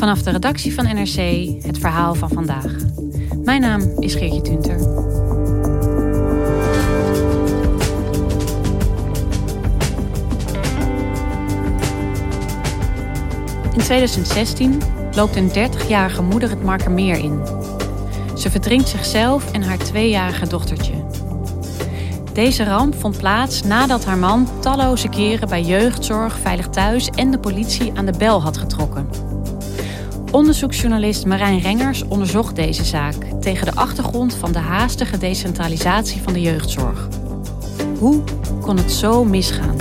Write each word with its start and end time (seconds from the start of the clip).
Vanaf 0.00 0.22
de 0.22 0.30
redactie 0.30 0.74
van 0.74 0.84
NRC 0.84 1.48
het 1.62 1.78
verhaal 1.78 2.14
van 2.14 2.28
vandaag. 2.28 2.74
Mijn 3.44 3.60
naam 3.60 3.80
is 3.98 4.14
Geertje 4.14 4.40
Tunter. 4.40 4.78
In 13.72 13.78
2016 13.78 14.82
loopt 15.14 15.36
een 15.36 15.48
30-jarige 15.48 16.22
moeder 16.22 16.50
het 16.50 16.62
Markermeer 16.62 17.18
in. 17.18 17.40
Ze 18.36 18.50
verdrinkt 18.50 18.88
zichzelf 18.88 19.52
en 19.52 19.62
haar 19.62 19.78
tweejarige 19.78 20.46
dochtertje. 20.46 21.04
Deze 22.32 22.64
ramp 22.64 22.94
vond 22.94 23.18
plaats 23.18 23.62
nadat 23.62 24.04
haar 24.04 24.18
man 24.18 24.48
talloze 24.60 25.08
keren 25.08 25.48
bij 25.48 25.62
jeugdzorg, 25.62 26.38
veilig 26.38 26.68
thuis 26.68 27.08
en 27.08 27.30
de 27.30 27.38
politie 27.38 27.92
aan 27.94 28.06
de 28.06 28.18
bel 28.18 28.42
had 28.42 28.58
getrokken. 28.58 29.29
Onderzoeksjournalist 30.32 31.26
Marijn 31.26 31.58
Rengers 31.58 32.02
onderzocht 32.02 32.56
deze 32.56 32.84
zaak 32.84 33.14
tegen 33.40 33.66
de 33.66 33.74
achtergrond 33.74 34.34
van 34.34 34.52
de 34.52 34.58
haastige 34.58 35.18
decentralisatie 35.18 36.22
van 36.22 36.32
de 36.32 36.40
jeugdzorg. 36.40 37.08
Hoe 37.98 38.24
kon 38.60 38.76
het 38.76 38.92
zo 38.92 39.24
misgaan? 39.24 39.76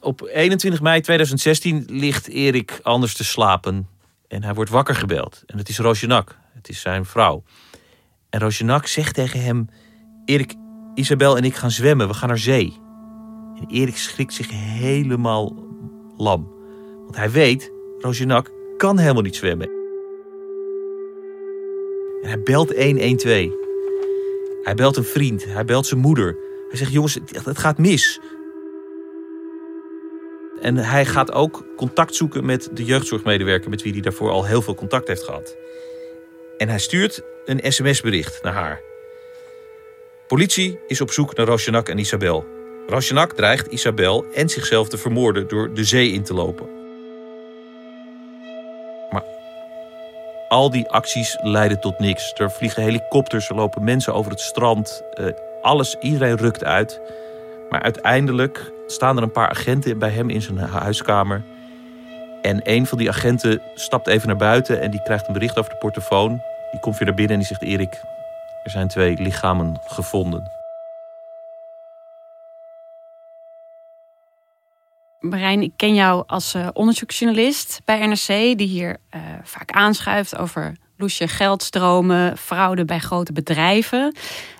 Op 0.00 0.28
21 0.32 0.80
mei 0.80 1.00
2016 1.00 1.84
ligt 1.88 2.28
Erik 2.28 2.80
anders 2.82 3.14
te 3.14 3.24
slapen. 3.24 3.88
En 4.28 4.42
hij 4.42 4.54
wordt 4.54 4.70
wakker 4.70 4.94
gebeld. 4.94 5.42
En 5.46 5.58
het 5.58 5.68
is 5.68 5.78
Roosjenak. 5.78 6.38
Het 6.54 6.68
is 6.68 6.80
zijn 6.80 7.04
vrouw. 7.04 7.42
En 8.30 8.40
Roosjenak 8.40 8.86
zegt 8.86 9.14
tegen 9.14 9.42
hem... 9.42 9.68
Erik, 10.24 10.54
Isabel 10.96 11.36
en 11.36 11.44
ik 11.44 11.54
gaan 11.54 11.70
zwemmen. 11.70 12.08
We 12.08 12.14
gaan 12.14 12.28
naar 12.28 12.38
zee. 12.38 12.76
En 13.56 13.66
Erik 13.68 13.96
schrikt 13.96 14.34
zich 14.34 14.50
helemaal 14.50 15.56
lam. 16.16 16.52
Want 17.04 17.16
hij 17.16 17.30
weet, 17.30 17.72
Roosjenak 17.98 18.50
kan 18.76 18.98
helemaal 18.98 19.22
niet 19.22 19.36
zwemmen. 19.36 19.68
En 22.22 22.28
hij 22.28 22.42
belt 22.42 22.76
112. 22.76 23.50
Hij 24.62 24.74
belt 24.74 24.96
een 24.96 25.04
vriend. 25.04 25.44
Hij 25.44 25.64
belt 25.64 25.86
zijn 25.86 26.00
moeder. 26.00 26.36
Hij 26.68 26.78
zegt, 26.78 26.92
jongens, 26.92 27.18
het 27.44 27.58
gaat 27.58 27.78
mis. 27.78 28.20
En 30.60 30.76
hij 30.76 31.06
gaat 31.06 31.32
ook 31.32 31.64
contact 31.76 32.14
zoeken 32.14 32.44
met 32.44 32.70
de 32.72 32.84
jeugdzorgmedewerker 32.84 33.70
met 33.70 33.82
wie 33.82 33.92
hij 33.92 34.00
daarvoor 34.00 34.30
al 34.30 34.44
heel 34.44 34.62
veel 34.62 34.74
contact 34.74 35.08
heeft 35.08 35.22
gehad. 35.22 35.56
En 36.56 36.68
hij 36.68 36.78
stuurt 36.78 37.22
een 37.44 37.72
sms-bericht 37.72 38.42
naar 38.42 38.52
haar. 38.52 38.80
Politie 40.26 40.78
is 40.86 41.00
op 41.00 41.10
zoek 41.10 41.36
naar 41.36 41.46
Rosjanak 41.46 41.88
en 41.88 41.98
Isabel. 41.98 42.46
Rosjanak 42.86 43.32
dreigt 43.32 43.66
Isabel 43.66 44.24
en 44.34 44.48
zichzelf 44.48 44.88
te 44.88 44.98
vermoorden 44.98 45.48
door 45.48 45.74
de 45.74 45.84
zee 45.84 46.12
in 46.12 46.22
te 46.22 46.34
lopen. 46.34 46.66
Maar 49.10 49.24
al 50.48 50.70
die 50.70 50.88
acties 50.88 51.38
leiden 51.42 51.80
tot 51.80 51.98
niks. 51.98 52.32
Er 52.36 52.50
vliegen 52.50 52.82
helikopters, 52.82 53.48
er 53.48 53.54
lopen 53.54 53.84
mensen 53.84 54.14
over 54.14 54.30
het 54.30 54.40
strand. 54.40 55.02
Uh, 55.20 55.26
alles, 55.62 55.96
iedereen 56.00 56.36
rukt 56.36 56.64
uit. 56.64 57.00
Maar 57.70 57.82
uiteindelijk 57.82 58.72
staan 58.86 59.16
er 59.16 59.22
een 59.22 59.32
paar 59.32 59.48
agenten 59.48 59.98
bij 59.98 60.10
hem 60.10 60.30
in 60.30 60.42
zijn 60.42 60.58
huiskamer. 60.58 61.42
En 62.42 62.60
een 62.64 62.86
van 62.86 62.98
die 62.98 63.08
agenten 63.08 63.62
stapt 63.74 64.06
even 64.06 64.28
naar 64.28 64.36
buiten 64.36 64.80
en 64.80 64.90
die 64.90 65.02
krijgt 65.02 65.26
een 65.26 65.32
bericht 65.32 65.58
over 65.58 65.70
de 65.70 65.78
portofoon. 65.78 66.42
Die 66.70 66.80
komt 66.80 66.98
weer 66.98 67.06
naar 67.06 67.16
binnen 67.16 67.34
en 67.34 67.40
die 67.40 67.48
zegt: 67.48 67.62
Erik, 67.62 68.00
er 68.66 68.72
zijn 68.72 68.88
twee 68.88 69.22
lichamen 69.22 69.80
gevonden. 69.84 70.50
Marijn, 75.20 75.62
ik 75.62 75.72
ken 75.76 75.94
jou 75.94 76.24
als 76.26 76.54
uh, 76.54 76.68
onderzoeksjournalist 76.72 77.80
bij 77.84 78.06
NRC, 78.06 78.26
die 78.58 78.66
hier 78.66 78.96
uh, 79.14 79.20
vaak 79.42 79.70
aanschuift 79.70 80.36
over 80.36 80.76
loesje 80.96 81.28
geldstromen, 81.28 82.36
fraude 82.36 82.84
bij 82.84 82.98
grote 82.98 83.32
bedrijven. 83.32 84.16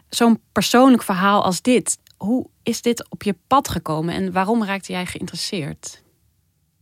Zo'n 0.08 0.40
persoonlijk 0.52 1.02
verhaal 1.02 1.44
als 1.44 1.62
dit, 1.62 1.98
hoe 2.16 2.46
is 2.62 2.82
dit 2.82 3.10
op 3.10 3.22
je 3.22 3.36
pad 3.46 3.68
gekomen 3.68 4.14
en 4.14 4.32
waarom 4.32 4.64
raakte 4.64 4.92
jij 4.92 5.06
geïnteresseerd? 5.06 6.02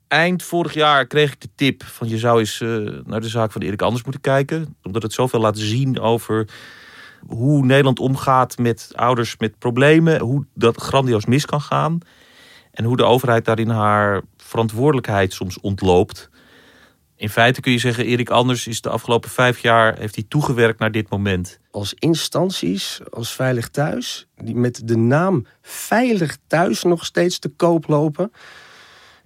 Eind 0.09 0.43
vorig 0.43 0.75
jaar 0.75 1.06
kreeg 1.06 1.33
ik 1.33 1.41
de 1.41 1.51
tip 1.55 1.83
van 1.83 2.09
je 2.09 2.19
zou 2.19 2.39
eens 2.39 2.61
uh, 2.61 2.99
naar 3.05 3.21
de 3.21 3.29
zaak 3.29 3.53
van 3.53 3.62
Erik 3.62 3.83
Anders 3.83 4.03
moeten 4.03 4.23
kijken. 4.23 4.77
Omdat 4.83 5.03
het 5.03 5.12
zoveel 5.12 5.41
laat 5.41 5.59
zien 5.59 6.01
over 6.01 6.49
hoe 7.27 7.65
Nederland 7.65 7.99
omgaat 7.99 8.59
met 8.59 8.91
ouders 8.95 9.37
met 9.39 9.59
problemen. 9.59 10.21
Hoe 10.21 10.47
dat 10.55 10.77
grandioos 10.77 11.27
mis 11.27 11.47
kan 11.47 11.61
gaan. 11.61 11.99
En 12.71 12.85
hoe 12.85 12.97
de 12.97 13.05
overheid 13.05 13.45
daarin 13.45 13.69
haar 13.69 14.23
verantwoordelijkheid 14.37 15.33
soms 15.33 15.61
ontloopt. 15.61 16.31
In 17.17 17.29
feite 17.29 17.61
kun 17.61 17.73
je 17.73 17.79
zeggen, 17.79 18.05
Erik 18.05 18.31
Anders 18.31 18.67
is 18.67 18.81
de 18.81 18.89
afgelopen 18.89 19.31
vijf 19.31 19.59
jaar 19.59 19.99
heeft 19.99 20.15
hij 20.15 20.25
toegewerkt 20.29 20.79
naar 20.79 20.91
dit 20.93 21.11
moment. 21.11 21.59
Als 21.71 21.95
instanties, 21.95 23.01
als 23.11 23.33
Veilig 23.33 23.69
Thuis, 23.69 24.27
die 24.37 24.55
met 24.55 24.81
de 24.85 24.97
naam 24.97 25.47
Veilig 25.62 26.37
Thuis 26.47 26.83
nog 26.83 27.05
steeds 27.05 27.39
te 27.39 27.49
koop 27.49 27.89
lopen. 27.89 28.33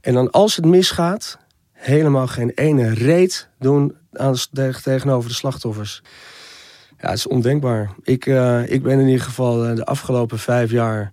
En 0.01 0.15
dan 0.15 0.31
als 0.31 0.57
het 0.57 0.65
misgaat, 0.65 1.39
helemaal 1.73 2.27
geen 2.27 2.51
ene 2.51 2.95
reet 2.95 3.49
doen 3.59 3.97
tegenover 4.83 5.29
de 5.29 5.37
slachtoffers. 5.37 6.03
Ja, 7.01 7.09
het 7.09 7.19
is 7.19 7.27
ondenkbaar. 7.27 7.91
Ik, 8.03 8.27
uh, 8.27 8.71
ik 8.71 8.83
ben 8.83 9.01
in 9.01 9.07
ieder 9.07 9.25
geval 9.25 9.65
eh, 9.65 9.77
de 9.77 9.85
afgelopen 9.85 10.39
vijf 10.39 10.71
jaar 10.71 11.13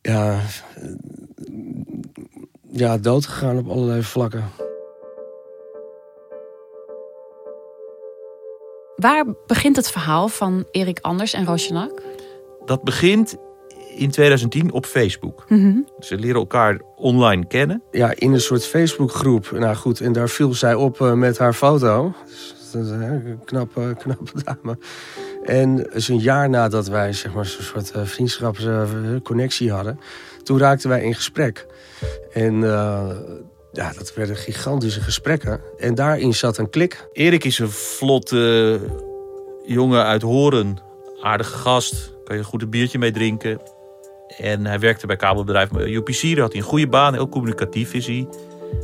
ja, 0.00 0.40
ja, 2.70 2.98
dood 2.98 3.26
gegaan 3.26 3.58
op 3.58 3.68
allerlei 3.68 4.02
vlakken. 4.02 4.44
Waar 8.96 9.24
begint 9.46 9.76
het 9.76 9.90
verhaal 9.90 10.28
van 10.28 10.66
Erik 10.70 10.98
Anders 11.00 11.32
en 11.32 11.44
Roosjenak? 11.44 12.02
Dat 12.64 12.82
begint 12.82 13.36
in 13.94 14.10
2010 14.10 14.72
op 14.72 14.86
Facebook. 14.86 15.44
Mm 15.48 15.88
Ze 16.00 16.16
leren 16.16 16.36
elkaar 16.36 16.80
online 16.96 17.46
kennen. 17.46 17.82
Ja, 17.90 18.12
in 18.16 18.32
een 18.32 18.40
soort 18.40 18.66
Facebookgroep. 18.66 19.50
Nou 19.50 19.76
goed, 19.76 20.00
en 20.00 20.12
daar 20.12 20.28
viel 20.28 20.54
zij 20.54 20.74
op 20.74 21.00
uh, 21.00 21.12
met 21.12 21.38
haar 21.38 21.52
foto. 21.52 22.14
Dus, 22.26 22.54
dat 22.72 22.84
is 22.84 22.90
een 22.90 23.40
knappe, 23.44 23.94
knappe 24.02 24.42
dame. 24.44 24.78
En 25.44 25.76
dus 25.76 26.08
een 26.08 26.18
jaar 26.18 26.48
nadat 26.48 26.88
wij 26.88 27.12
zeg 27.12 27.34
maar, 27.34 27.44
een 27.44 27.64
soort 27.64 27.92
uh, 27.96 28.02
vriendschapsconnectie 28.04 29.72
hadden... 29.72 30.00
toen 30.42 30.58
raakten 30.58 30.88
wij 30.88 31.02
in 31.02 31.14
gesprek. 31.14 31.66
En 32.32 32.54
uh, 32.54 33.10
ja, 33.72 33.92
dat 33.92 34.14
werden 34.14 34.36
gigantische 34.36 35.00
gesprekken. 35.00 35.60
En 35.78 35.94
daarin 35.94 36.34
zat 36.34 36.58
een 36.58 36.70
klik. 36.70 37.08
Erik 37.12 37.44
is 37.44 37.58
een 37.58 37.70
vlotte 37.70 38.80
jongen 39.66 40.04
uit 40.04 40.22
Horen. 40.22 40.78
Aardige 41.22 41.56
gast. 41.56 42.14
Kan 42.24 42.34
je 42.34 42.42
een 42.42 42.48
goed 42.48 42.62
een 42.62 42.70
biertje 42.70 42.98
mee 42.98 43.12
drinken. 43.12 43.60
En 44.38 44.66
hij 44.66 44.78
werkte 44.78 45.06
bij 45.06 45.16
kabelbedrijf 45.16 45.70
UPC. 45.72 46.22
Daar 46.22 46.40
had 46.40 46.52
hij 46.52 46.60
een 46.60 46.66
goede 46.66 46.88
baan. 46.88 47.14
Heel 47.14 47.28
communicatief 47.28 47.94
is 47.94 48.06
hij. 48.06 48.28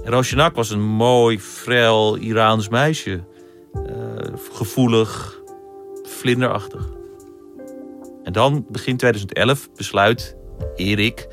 En 0.05 0.11
was 0.55 0.70
een 0.70 0.82
mooi, 0.82 1.40
frel 1.40 2.17
Iraans 2.17 2.69
meisje. 2.69 3.20
Uh, 3.75 3.85
gevoelig, 4.52 5.40
vlinderachtig. 6.02 6.88
En 8.23 8.32
dan, 8.32 8.67
begin 8.69 8.96
2011, 8.96 9.69
besluit 9.75 10.37
Erik 10.76 11.29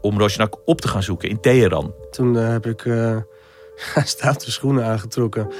om 0.00 0.18
Rosjanak 0.18 0.58
op 0.64 0.80
te 0.80 0.88
gaan 0.88 1.02
zoeken 1.02 1.28
in 1.28 1.40
Teheran. 1.40 1.94
Toen 2.10 2.34
uh, 2.34 2.48
heb 2.48 2.66
ik 2.66 2.84
uh, 2.94 3.16
stoute 4.04 4.50
schoenen 4.50 4.84
aangetrokken. 4.84 5.52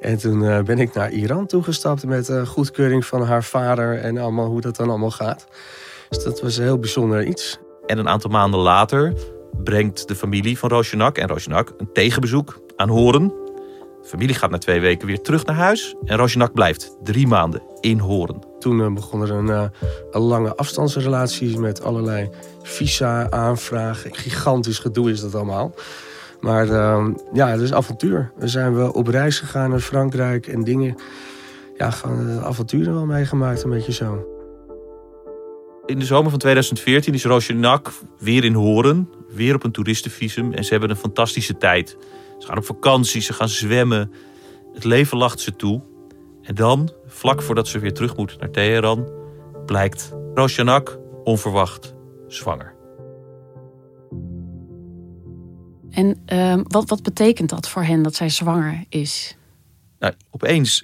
En 0.00 0.18
toen 0.18 0.64
ben 0.64 0.78
ik 0.78 0.94
naar 0.94 1.10
Iran 1.10 1.46
toegestapt 1.46 2.06
met 2.06 2.30
goedkeuring 2.46 3.06
van 3.06 3.22
haar 3.22 3.44
vader 3.44 3.98
en 3.98 4.18
allemaal 4.18 4.46
hoe 4.46 4.60
dat 4.60 4.76
dan 4.76 4.88
allemaal 4.88 5.10
gaat. 5.10 5.46
Dus 6.08 6.24
dat 6.24 6.40
was 6.40 6.56
een 6.56 6.64
heel 6.64 6.78
bijzonder 6.78 7.26
iets. 7.26 7.58
En 7.86 7.98
een 7.98 8.08
aantal 8.08 8.30
maanden 8.30 8.60
later 8.60 9.12
brengt 9.64 10.08
de 10.08 10.14
familie 10.14 10.58
van 10.58 10.68
Rosjanak 10.68 11.18
en 11.18 11.28
Rosjanak 11.28 11.74
een 11.76 11.92
tegenbezoek 11.92 12.60
aan 12.76 12.88
Horen. 12.88 13.28
De 14.02 14.08
familie 14.08 14.34
gaat 14.34 14.50
na 14.50 14.58
twee 14.58 14.80
weken 14.80 15.06
weer 15.06 15.20
terug 15.20 15.44
naar 15.44 15.56
huis 15.56 15.94
en 16.04 16.16
Rosjanak 16.16 16.52
blijft 16.52 16.96
drie 17.02 17.26
maanden 17.26 17.62
in 17.80 17.98
Horen. 17.98 18.38
Toen 18.58 18.78
uh, 18.78 18.92
begon 18.92 19.22
er 19.22 19.30
een, 19.30 19.46
uh, 19.46 19.64
een, 20.10 20.20
lange 20.20 20.56
afstandsrelatie 20.56 21.58
met 21.58 21.82
allerlei 21.82 22.28
visa-aanvragen. 22.62 24.14
Gigantisch 24.14 24.78
gedoe 24.78 25.10
is 25.10 25.20
dat 25.20 25.34
allemaal. 25.34 25.74
Maar 26.40 26.66
uh, 26.66 27.06
ja, 27.32 27.48
het 27.48 27.60
is 27.60 27.72
avontuur. 27.72 28.32
We 28.36 28.48
zijn 28.48 28.74
wel 28.74 28.90
op 28.90 29.06
reis 29.06 29.38
gegaan 29.38 29.70
naar 29.70 29.80
Frankrijk 29.80 30.46
en 30.46 30.64
dingen. 30.64 30.94
Ja, 31.76 31.90
gewoon 31.90 32.40
avonturen 32.40 32.94
wel 32.94 33.06
meegemaakt, 33.06 33.62
een 33.62 33.70
beetje 33.70 33.92
zo. 33.92 34.35
In 35.86 35.98
de 35.98 36.04
zomer 36.04 36.30
van 36.30 36.38
2014 36.38 37.14
is 37.14 37.24
Rosjanak 37.24 37.92
weer 38.18 38.44
in 38.44 38.54
Horen, 38.54 39.08
weer 39.28 39.54
op 39.54 39.64
een 39.64 39.72
toeristenvisum. 39.72 40.52
En 40.52 40.64
ze 40.64 40.70
hebben 40.70 40.90
een 40.90 40.96
fantastische 40.96 41.56
tijd. 41.56 41.96
Ze 42.38 42.46
gaan 42.46 42.56
op 42.56 42.64
vakantie, 42.64 43.20
ze 43.20 43.32
gaan 43.32 43.48
zwemmen. 43.48 44.12
Het 44.74 44.84
leven 44.84 45.18
lacht 45.18 45.40
ze 45.40 45.56
toe. 45.56 45.82
En 46.42 46.54
dan, 46.54 46.92
vlak 47.06 47.42
voordat 47.42 47.68
ze 47.68 47.78
weer 47.78 47.92
terug 47.92 48.16
moet 48.16 48.36
naar 48.40 48.50
Teheran, 48.50 49.10
blijkt 49.66 50.12
Rosjanak 50.34 50.98
onverwacht 51.24 51.94
zwanger. 52.28 52.74
En 55.90 56.22
uh, 56.32 56.60
wat, 56.62 56.88
wat 56.88 57.02
betekent 57.02 57.50
dat 57.50 57.68
voor 57.68 57.82
hen 57.82 58.02
dat 58.02 58.14
zij 58.14 58.28
zwanger 58.28 58.84
is? 58.88 59.36
Nou, 59.98 60.14
opeens 60.30 60.82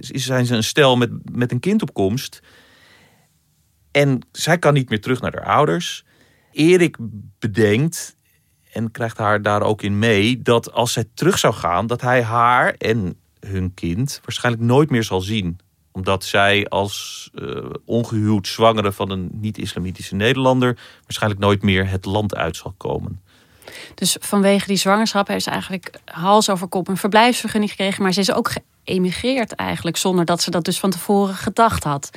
zijn 0.00 0.46
ze 0.46 0.54
een 0.54 0.64
stel 0.64 0.96
met, 0.96 1.10
met 1.36 1.52
een 1.52 1.60
kind 1.60 1.82
op 1.82 1.94
komst. 1.94 2.40
En 3.92 4.20
zij 4.32 4.58
kan 4.58 4.74
niet 4.74 4.88
meer 4.88 5.00
terug 5.00 5.20
naar 5.20 5.34
haar 5.34 5.54
ouders. 5.54 6.04
Erik 6.52 6.96
bedenkt 7.38 8.16
en 8.72 8.90
krijgt 8.90 9.18
haar 9.18 9.42
daar 9.42 9.62
ook 9.62 9.82
in 9.82 9.98
mee 9.98 10.42
dat 10.42 10.72
als 10.72 10.92
zij 10.92 11.04
terug 11.14 11.38
zou 11.38 11.54
gaan, 11.54 11.86
dat 11.86 12.00
hij 12.00 12.22
haar 12.22 12.74
en 12.78 13.16
hun 13.40 13.74
kind 13.74 14.20
waarschijnlijk 14.24 14.64
nooit 14.64 14.90
meer 14.90 15.04
zal 15.04 15.20
zien. 15.20 15.58
Omdat 15.92 16.24
zij 16.24 16.68
als 16.68 17.30
uh, 17.34 17.70
ongehuwd 17.84 18.46
zwangere 18.46 18.92
van 18.92 19.10
een 19.10 19.28
niet-islamitische 19.32 20.14
Nederlander 20.14 20.78
waarschijnlijk 21.02 21.40
nooit 21.40 21.62
meer 21.62 21.88
het 21.88 22.04
land 22.04 22.34
uit 22.34 22.56
zal 22.56 22.74
komen. 22.76 23.20
Dus 23.94 24.16
vanwege 24.20 24.66
die 24.66 24.76
zwangerschap 24.76 25.28
heeft 25.28 25.44
ze 25.44 25.50
eigenlijk 25.50 26.00
hals 26.04 26.50
over 26.50 26.68
kop 26.68 26.88
een 26.88 26.96
verblijfsvergunning 26.96 27.70
gekregen. 27.70 28.02
Maar 28.02 28.12
ze 28.12 28.20
is 28.20 28.32
ook 28.32 28.52
geëmigreerd 28.84 29.52
eigenlijk 29.52 29.96
zonder 29.96 30.24
dat 30.24 30.42
ze 30.42 30.50
dat 30.50 30.64
dus 30.64 30.78
van 30.78 30.90
tevoren 30.90 31.34
gedacht 31.34 31.84
had. 31.84 32.10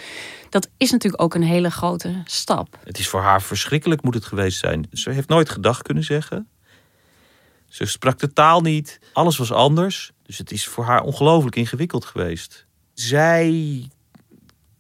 Dat 0.50 0.70
is 0.78 0.92
natuurlijk 0.92 1.24
ook 1.24 1.34
een 1.34 1.44
hele 1.44 1.72
grote 1.72 2.22
stap. 2.26 2.78
Het 2.84 3.00
is 3.00 3.08
voor 3.08 3.22
haar 3.22 3.42
verschrikkelijk 3.42 4.04
moet 4.04 4.14
het 4.14 4.26
geweest 4.26 4.60
zijn. 4.60 4.88
Ze 4.92 5.10
heeft 5.10 5.28
nooit 5.28 5.50
gedag 5.50 5.82
kunnen 5.82 6.04
zeggen. 6.04 6.48
Ze 7.68 7.86
sprak 7.86 8.20
de 8.20 8.34
taal 8.34 8.62
niet. 8.62 9.00
Alles 9.14 9.38
was 9.38 9.52
anders. 9.52 10.12
Dus 10.24 10.38
het 10.38 10.52
is 10.52 10.68
voor 10.68 10.84
haar 10.84 11.02
ongelooflijk 11.02 11.56
ingewikkeld 11.56 12.06
geweest. 12.06 12.66
Zij 12.94 13.90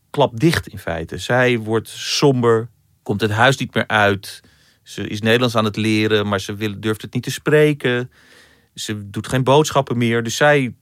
klapt 0.09 0.39
dicht 0.39 0.67
in 0.67 0.79
feite. 0.79 1.17
Zij 1.17 1.59
wordt 1.59 1.89
somber, 1.89 2.69
komt 3.03 3.21
het 3.21 3.31
huis 3.31 3.57
niet 3.57 3.73
meer 3.73 3.87
uit. 3.87 4.41
Ze 4.83 5.07
is 5.07 5.21
Nederlands 5.21 5.55
aan 5.55 5.65
het 5.65 5.75
leren, 5.75 6.27
maar 6.27 6.39
ze 6.39 6.79
durft 6.79 7.01
het 7.01 7.13
niet 7.13 7.23
te 7.23 7.31
spreken. 7.31 8.11
Ze 8.73 9.09
doet 9.09 9.27
geen 9.27 9.43
boodschappen 9.43 9.97
meer. 9.97 10.23
Dus 10.23 10.35
zij 10.35 10.73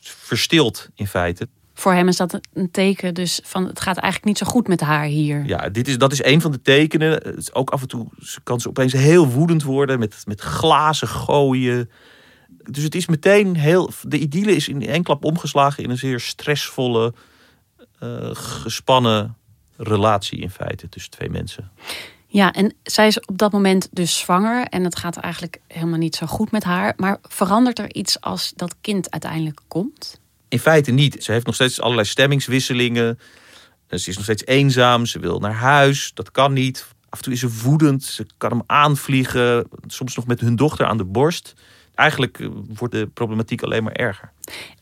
verstilt 0.00 0.88
in 0.94 1.06
feite. 1.06 1.48
Voor 1.74 1.92
hem 1.92 2.08
is 2.08 2.16
dat 2.16 2.40
een 2.52 2.70
teken 2.70 3.14
dus 3.14 3.40
van 3.42 3.66
het 3.66 3.80
gaat 3.80 3.96
eigenlijk 3.96 4.24
niet 4.24 4.38
zo 4.38 4.46
goed 4.46 4.68
met 4.68 4.80
haar 4.80 5.04
hier. 5.04 5.44
Ja, 5.46 5.68
dit 5.68 5.88
is, 5.88 5.98
dat 5.98 6.12
is 6.12 6.24
een 6.24 6.40
van 6.40 6.52
de 6.52 6.62
tekenen. 6.62 7.12
Het 7.12 7.36
is 7.36 7.54
ook 7.54 7.70
af 7.70 7.80
en 7.80 7.88
toe 7.88 8.08
kan 8.42 8.60
ze 8.60 8.68
opeens 8.68 8.92
heel 8.92 9.28
woedend 9.28 9.62
worden 9.62 9.98
met, 9.98 10.22
met 10.26 10.40
glazen 10.40 11.08
gooien. 11.08 11.90
Dus 12.48 12.82
het 12.82 12.94
is 12.94 13.06
meteen 13.06 13.56
heel. 13.56 13.90
De 14.02 14.18
idylle 14.18 14.56
is 14.56 14.68
in 14.68 14.86
één 14.86 15.02
klap 15.02 15.24
omgeslagen 15.24 15.84
in 15.84 15.90
een 15.90 15.98
zeer 15.98 16.20
stressvolle, 16.20 17.14
uh, 18.02 18.30
gespannen 18.32 19.36
relatie 19.76 20.38
in 20.38 20.50
feite 20.50 20.88
tussen 20.88 21.10
twee 21.10 21.30
mensen. 21.30 21.70
Ja, 22.32 22.52
en 22.52 22.74
zij 22.82 23.06
is 23.06 23.20
op 23.20 23.38
dat 23.38 23.52
moment 23.52 23.88
dus 23.90 24.18
zwanger 24.18 24.64
en 24.64 24.84
het 24.84 24.96
gaat 24.96 25.16
eigenlijk 25.16 25.60
helemaal 25.66 25.98
niet 25.98 26.16
zo 26.16 26.26
goed 26.26 26.50
met 26.50 26.64
haar. 26.64 26.92
Maar 26.96 27.18
verandert 27.22 27.78
er 27.78 27.94
iets 27.94 28.20
als 28.20 28.52
dat 28.56 28.74
kind 28.80 29.10
uiteindelijk 29.10 29.60
komt? 29.68 30.20
In 30.48 30.58
feite 30.58 30.90
niet. 30.90 31.24
Ze 31.24 31.32
heeft 31.32 31.46
nog 31.46 31.54
steeds 31.54 31.80
allerlei 31.80 32.06
stemmingswisselingen. 32.06 33.18
Ze 33.88 34.08
is 34.08 34.14
nog 34.14 34.24
steeds 34.24 34.44
eenzaam. 34.46 35.06
Ze 35.06 35.18
wil 35.18 35.38
naar 35.38 35.54
huis. 35.54 36.10
Dat 36.14 36.30
kan 36.30 36.52
niet. 36.52 36.86
Af 37.08 37.18
en 37.18 37.24
toe 37.24 37.32
is 37.32 37.40
ze 37.40 37.60
woedend. 37.62 38.04
Ze 38.04 38.26
kan 38.36 38.50
hem 38.50 38.62
aanvliegen. 38.66 39.68
Soms 39.86 40.16
nog 40.16 40.26
met 40.26 40.40
hun 40.40 40.56
dochter 40.56 40.86
aan 40.86 40.96
de 40.96 41.04
borst. 41.04 41.54
Eigenlijk 41.94 42.48
wordt 42.74 42.94
de 42.94 43.06
problematiek 43.06 43.62
alleen 43.62 43.82
maar 43.82 43.92
erger. 43.92 44.32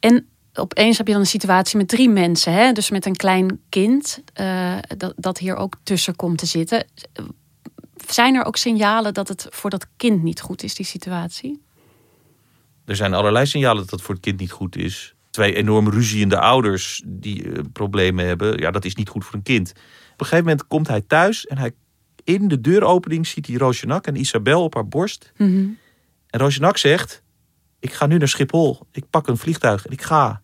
En 0.01 0.29
opeens 0.59 0.97
heb 0.97 1.07
je 1.07 1.13
dan 1.13 1.23
een 1.23 1.29
situatie 1.29 1.79
met 1.79 1.89
drie 1.89 2.09
mensen. 2.09 2.53
Hè? 2.53 2.73
Dus 2.73 2.91
met 2.91 3.07
een 3.07 3.17
klein 3.17 3.61
kind 3.69 4.23
uh, 4.41 4.77
dat, 4.97 5.13
dat 5.17 5.39
hier 5.39 5.57
ook 5.57 5.77
tussen 5.83 6.17
komt 6.17 6.39
te 6.39 6.47
zitten. 6.47 6.87
Zijn 8.07 8.35
er 8.35 8.45
ook 8.45 8.57
signalen 8.57 9.15
dat 9.15 9.29
het 9.29 9.47
voor 9.51 9.71
dat 9.71 9.87
kind 9.97 10.23
niet 10.23 10.41
goed 10.41 10.63
is, 10.63 10.75
die 10.75 10.87
situatie? 10.87 11.63
Er 12.85 12.97
zijn 12.97 13.15
allerlei 13.15 13.47
signalen 13.47 13.83
dat 13.83 13.91
het 13.91 14.03
voor 14.03 14.15
het 14.15 14.25
kind 14.25 14.41
niet 14.41 14.51
goed 14.51 14.77
is. 14.77 15.15
Twee 15.31 15.55
enorm 15.55 15.89
ruziende 15.89 16.39
ouders 16.39 17.03
die 17.07 17.45
uh, 17.45 17.59
problemen 17.73 18.27
hebben. 18.27 18.59
Ja, 18.59 18.71
dat 18.71 18.85
is 18.85 18.95
niet 18.95 19.09
goed 19.09 19.25
voor 19.25 19.35
een 19.35 19.43
kind. 19.43 19.71
Op 19.71 20.21
een 20.21 20.27
gegeven 20.27 20.45
moment 20.45 20.67
komt 20.67 20.89
hij 20.89 21.01
thuis 21.01 21.47
en 21.47 21.59
hij 21.59 21.73
in 22.25 22.49
de 22.49 22.61
deuropening 22.61 23.27
ziet 23.27 23.47
hij 23.47 23.57
Roosjenak 23.57 24.07
en 24.07 24.17
Isabel 24.17 24.63
op 24.63 24.75
haar 24.75 24.89
borst. 24.89 25.33
Mm 25.37 25.47
-hmm. 25.47 25.79
En 26.31 26.41
Roosjenak 26.41 26.77
zegt: 26.77 27.23
Ik 27.81 27.93
ga 27.93 28.07
nu 28.07 28.19
naar 28.19 28.29
Schiphol. 28.29 28.87
Ik 28.93 29.05
pak 29.11 29.27
een 29.27 29.37
vliegtuig 29.37 29.87
en 29.87 29.93
ik 29.93 30.03
ga 30.03 30.41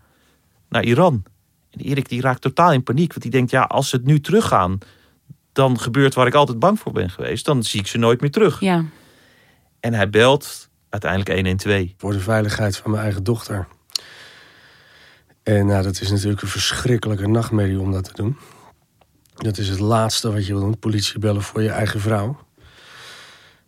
naar 0.74 0.84
Iran. 0.84 1.22
En 1.70 1.80
Erik 1.80 2.08
die 2.08 2.20
raakt 2.20 2.40
totaal 2.40 2.72
in 2.72 2.82
paniek. 2.82 3.08
Want 3.08 3.22
die 3.22 3.30
denkt, 3.30 3.50
ja, 3.50 3.62
als 3.62 3.88
ze 3.88 3.96
het 3.96 4.04
nu 4.04 4.20
teruggaan, 4.20 4.78
dan 5.52 5.80
gebeurt 5.80 6.14
waar 6.14 6.26
ik 6.26 6.34
altijd 6.34 6.58
bang 6.58 6.78
voor 6.78 6.92
ben 6.92 7.10
geweest. 7.10 7.44
Dan 7.44 7.62
zie 7.62 7.80
ik 7.80 7.86
ze 7.86 7.98
nooit 7.98 8.20
meer 8.20 8.30
terug. 8.30 8.60
Ja. 8.60 8.84
En 9.80 9.94
hij 9.94 10.10
belt 10.10 10.68
uiteindelijk 10.88 11.32
112. 11.32 11.88
Voor 11.96 12.12
de 12.12 12.20
veiligheid 12.20 12.76
van 12.76 12.90
mijn 12.90 13.02
eigen 13.02 13.24
dochter. 13.24 13.66
En 15.42 15.66
nou, 15.66 15.82
dat 15.82 16.00
is 16.00 16.10
natuurlijk 16.10 16.42
een 16.42 16.48
verschrikkelijke 16.48 17.28
nachtmerrie 17.28 17.80
om 17.80 17.92
dat 17.92 18.04
te 18.04 18.12
doen. 18.12 18.36
Dat 19.34 19.58
is 19.58 19.68
het 19.68 19.78
laatste 19.78 20.32
wat 20.32 20.46
je 20.46 20.52
wil 20.52 20.62
doen. 20.62 20.78
Politie 20.78 21.18
bellen 21.18 21.42
voor 21.42 21.62
je 21.62 21.70
eigen 21.70 22.00
vrouw. 22.00 22.38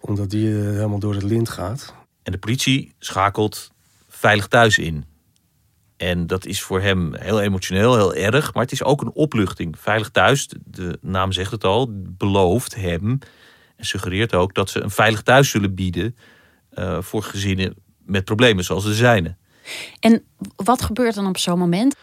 Omdat 0.00 0.30
die 0.30 0.49
uh, 0.49 0.62
helemaal 0.62 0.99
door 0.99 1.14
het 1.14 1.23
lint 1.23 1.49
gaat. 1.49 1.95
En 2.23 2.33
de 2.33 2.38
politie 2.38 2.95
schakelt 2.99 3.71
veilig 4.09 4.47
thuis 4.47 4.78
in. 4.78 5.04
En 5.97 6.26
dat 6.26 6.47
is 6.47 6.62
voor 6.62 6.81
hem 6.81 7.15
heel 7.15 7.41
emotioneel, 7.41 7.95
heel 7.95 8.15
erg. 8.15 8.55
Maar 8.55 8.62
het 8.62 8.73
is 8.73 8.83
ook 8.83 9.00
een 9.00 9.12
opluchting. 9.12 9.75
Veilig 9.79 10.11
thuis, 10.11 10.49
de 10.65 10.99
naam 11.00 11.33
zegt 11.33 11.50
het 11.50 11.65
al, 11.65 11.88
belooft 11.93 12.75
hem 12.75 13.19
en 13.76 13.85
suggereert 13.85 14.35
ook 14.35 14.55
dat 14.55 14.71
ze 14.71 14.83
een 14.83 14.91
veilig 14.91 15.23
thuis 15.23 15.50
zullen 15.50 15.75
bieden 15.75 16.17
uh, 16.75 16.99
voor 17.00 17.23
gezinnen 17.23 17.75
met 17.99 18.25
problemen 18.25 18.65
zoals 18.65 18.85
de 18.85 18.95
zijne. 18.95 19.37
En 20.00 20.25
wat 20.57 20.83
gebeurt 20.83 21.15
dan 21.15 21.26
op 21.26 21.38
zo'n 21.38 21.59
moment? 21.59 21.97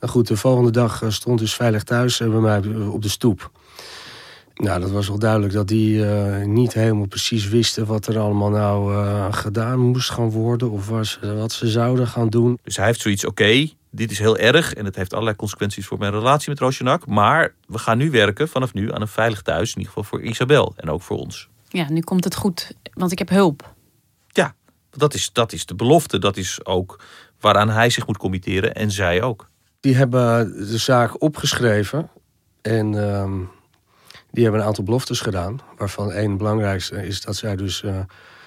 Nou 0.00 0.12
goed, 0.12 0.26
de 0.26 0.36
volgende 0.36 0.70
dag 0.70 1.02
stond 1.08 1.38
dus 1.38 1.54
veilig 1.54 1.82
thuis 1.82 2.18
bij 2.18 2.28
mij 2.28 2.58
op 2.86 3.02
de 3.02 3.08
stoep. 3.08 3.50
Nou, 4.60 4.80
dat 4.80 4.90
was 4.90 5.08
wel 5.08 5.18
duidelijk 5.18 5.52
dat 5.52 5.68
die 5.68 5.98
uh, 5.98 6.44
niet 6.44 6.72
helemaal 6.72 7.06
precies 7.06 7.48
wisten 7.48 7.86
wat 7.86 8.06
er 8.06 8.18
allemaal 8.18 8.50
nou 8.50 8.94
uh, 8.94 9.26
gedaan 9.30 9.78
moest 9.78 10.10
gaan 10.10 10.30
worden 10.30 10.70
of 10.70 10.88
was, 10.88 11.18
wat 11.22 11.52
ze 11.52 11.68
zouden 11.68 12.06
gaan 12.06 12.28
doen. 12.28 12.58
Dus 12.62 12.76
hij 12.76 12.86
heeft 12.86 13.00
zoiets, 13.00 13.24
oké, 13.24 13.42
okay, 13.42 13.74
dit 13.90 14.10
is 14.10 14.18
heel 14.18 14.38
erg 14.38 14.74
en 14.74 14.84
het 14.84 14.96
heeft 14.96 15.12
allerlei 15.12 15.36
consequenties 15.36 15.86
voor 15.86 15.98
mijn 15.98 16.12
relatie 16.12 16.48
met 16.48 16.58
Roosjanak, 16.58 17.06
maar 17.06 17.54
we 17.66 17.78
gaan 17.78 17.98
nu 17.98 18.10
werken 18.10 18.48
vanaf 18.48 18.72
nu 18.72 18.92
aan 18.92 19.00
een 19.00 19.08
veilig 19.08 19.42
thuis, 19.42 19.70
in 19.70 19.78
ieder 19.78 19.92
geval 19.92 20.04
voor 20.04 20.22
Isabel 20.22 20.72
en 20.76 20.90
ook 20.90 21.02
voor 21.02 21.18
ons. 21.18 21.48
Ja, 21.68 21.90
nu 21.90 22.00
komt 22.00 22.24
het 22.24 22.34
goed, 22.34 22.72
want 22.94 23.12
ik 23.12 23.18
heb 23.18 23.28
hulp. 23.28 23.74
Ja, 24.28 24.54
dat 24.90 25.14
is, 25.14 25.32
dat 25.32 25.52
is 25.52 25.66
de 25.66 25.74
belofte, 25.74 26.18
dat 26.18 26.36
is 26.36 26.64
ook 26.64 27.00
waaraan 27.40 27.70
hij 27.70 27.90
zich 27.90 28.06
moet 28.06 28.18
committeren 28.18 28.74
en 28.74 28.90
zij 28.90 29.22
ook. 29.22 29.48
Die 29.80 29.96
hebben 29.96 30.52
de 30.52 30.78
zaak 30.78 31.22
opgeschreven 31.22 32.10
en... 32.62 32.92
Uh, 32.92 33.30
die 34.32 34.42
hebben 34.42 34.60
een 34.60 34.66
aantal 34.66 34.84
beloftes 34.84 35.20
gedaan. 35.20 35.60
Waarvan 35.76 36.12
één 36.12 36.36
belangrijkste 36.36 37.06
is 37.06 37.20
dat 37.20 37.36
zij 37.36 37.56
dus 37.56 37.82
uh, 37.82 37.98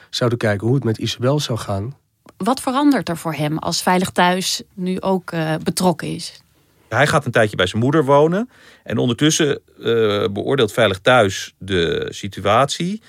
zouden 0.10 0.40
kijken 0.40 0.68
hoe 0.68 0.76
het 0.76 0.84
met 0.84 0.98
Isabel 0.98 1.40
zou 1.40 1.60
gaan. 1.60 1.98
Wat 2.38 2.62
verandert 2.62 3.10
er 3.10 3.18
voor 3.18 3.34
hem 3.34 3.58
als 3.58 3.82
Veilig 3.82 4.10
Thuis 4.10 4.62
nu 4.74 5.02
ook 5.02 5.32
uh, 5.32 5.56
betrokken 5.64 6.08
is? 6.08 6.42
Hij 6.90 7.08
gaat 7.08 7.26
een 7.26 7.32
tijdje 7.32 7.56
bij 7.56 7.68
zijn 7.68 7.82
moeder 7.82 8.06
wonen. 8.06 8.50
En 8.84 8.98
ondertussen 8.98 9.62
uh, 9.78 9.84
beoordeelt 10.28 10.72
Veilig 10.72 11.00
Thuis 11.00 11.54
de 11.58 12.08
situatie. 12.10 13.02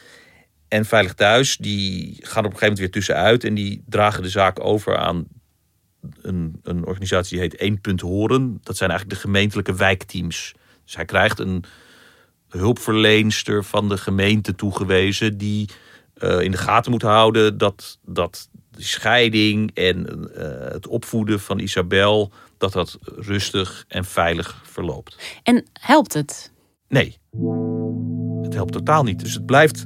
En 0.69 0.85
Veilig 0.85 1.14
Thuis 1.14 1.57
die 1.57 2.16
gaan 2.21 2.45
op 2.45 2.52
een 2.52 2.59
gegeven 2.59 2.61
moment 2.61 2.78
weer 2.78 2.90
tussenuit. 2.90 3.45
En 3.45 3.54
die 3.54 3.83
dragen 3.88 4.23
de 4.23 4.28
zaak 4.28 4.64
over 4.64 4.97
aan 4.97 5.26
een, 6.23 6.61
een 6.62 6.87
organisatie 6.87 7.38
die 7.38 7.49
heet 7.49 7.61
Eén 7.61 7.81
Punt 7.81 8.00
Horen. 8.00 8.59
Dat 8.62 8.76
zijn 8.76 8.90
eigenlijk 8.90 9.21
de 9.21 9.26
gemeentelijke 9.26 9.75
wijkteams. 9.75 10.54
Dus 10.85 10.97
hij 10.97 11.04
krijgt 11.04 11.38
een 11.38 11.64
hulpverleenster 12.58 13.64
van 13.64 13.88
de 13.88 13.96
gemeente 13.96 14.54
toegewezen... 14.54 15.38
die 15.38 15.68
uh, 16.18 16.40
in 16.40 16.50
de 16.50 16.56
gaten 16.56 16.90
moet 16.90 17.02
houden 17.02 17.58
dat, 17.58 17.99
dat 18.04 18.49
de 18.70 18.82
scheiding 18.82 19.70
en 19.75 20.06
uh, 20.08 20.44
het 20.73 20.87
opvoeden 20.87 21.40
van 21.40 21.58
Isabel... 21.58 22.32
dat 22.58 22.73
dat 22.73 22.99
rustig 23.16 23.84
en 23.88 24.04
veilig 24.04 24.61
verloopt. 24.64 25.16
En 25.42 25.64
helpt 25.73 26.12
het? 26.12 26.52
Nee, 26.88 27.18
het 28.42 28.54
helpt 28.54 28.73
totaal 28.73 29.02
niet. 29.02 29.20
Dus 29.20 29.34
het 29.34 29.46
blijft 29.46 29.84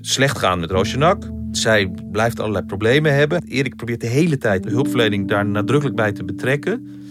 slecht 0.00 0.38
gaan 0.38 0.60
met 0.60 0.70
Roosjenak. 0.70 1.30
Zij 1.50 1.90
blijft 2.10 2.40
allerlei 2.40 2.64
problemen 2.64 3.14
hebben. 3.14 3.44
Erik 3.44 3.76
probeert 3.76 4.00
de 4.00 4.06
hele 4.06 4.38
tijd 4.38 4.62
de 4.62 4.70
hulpverlening 4.70 5.28
daar 5.28 5.46
nadrukkelijk 5.46 5.96
bij 5.96 6.12
te 6.12 6.24
betrekken. 6.24 7.05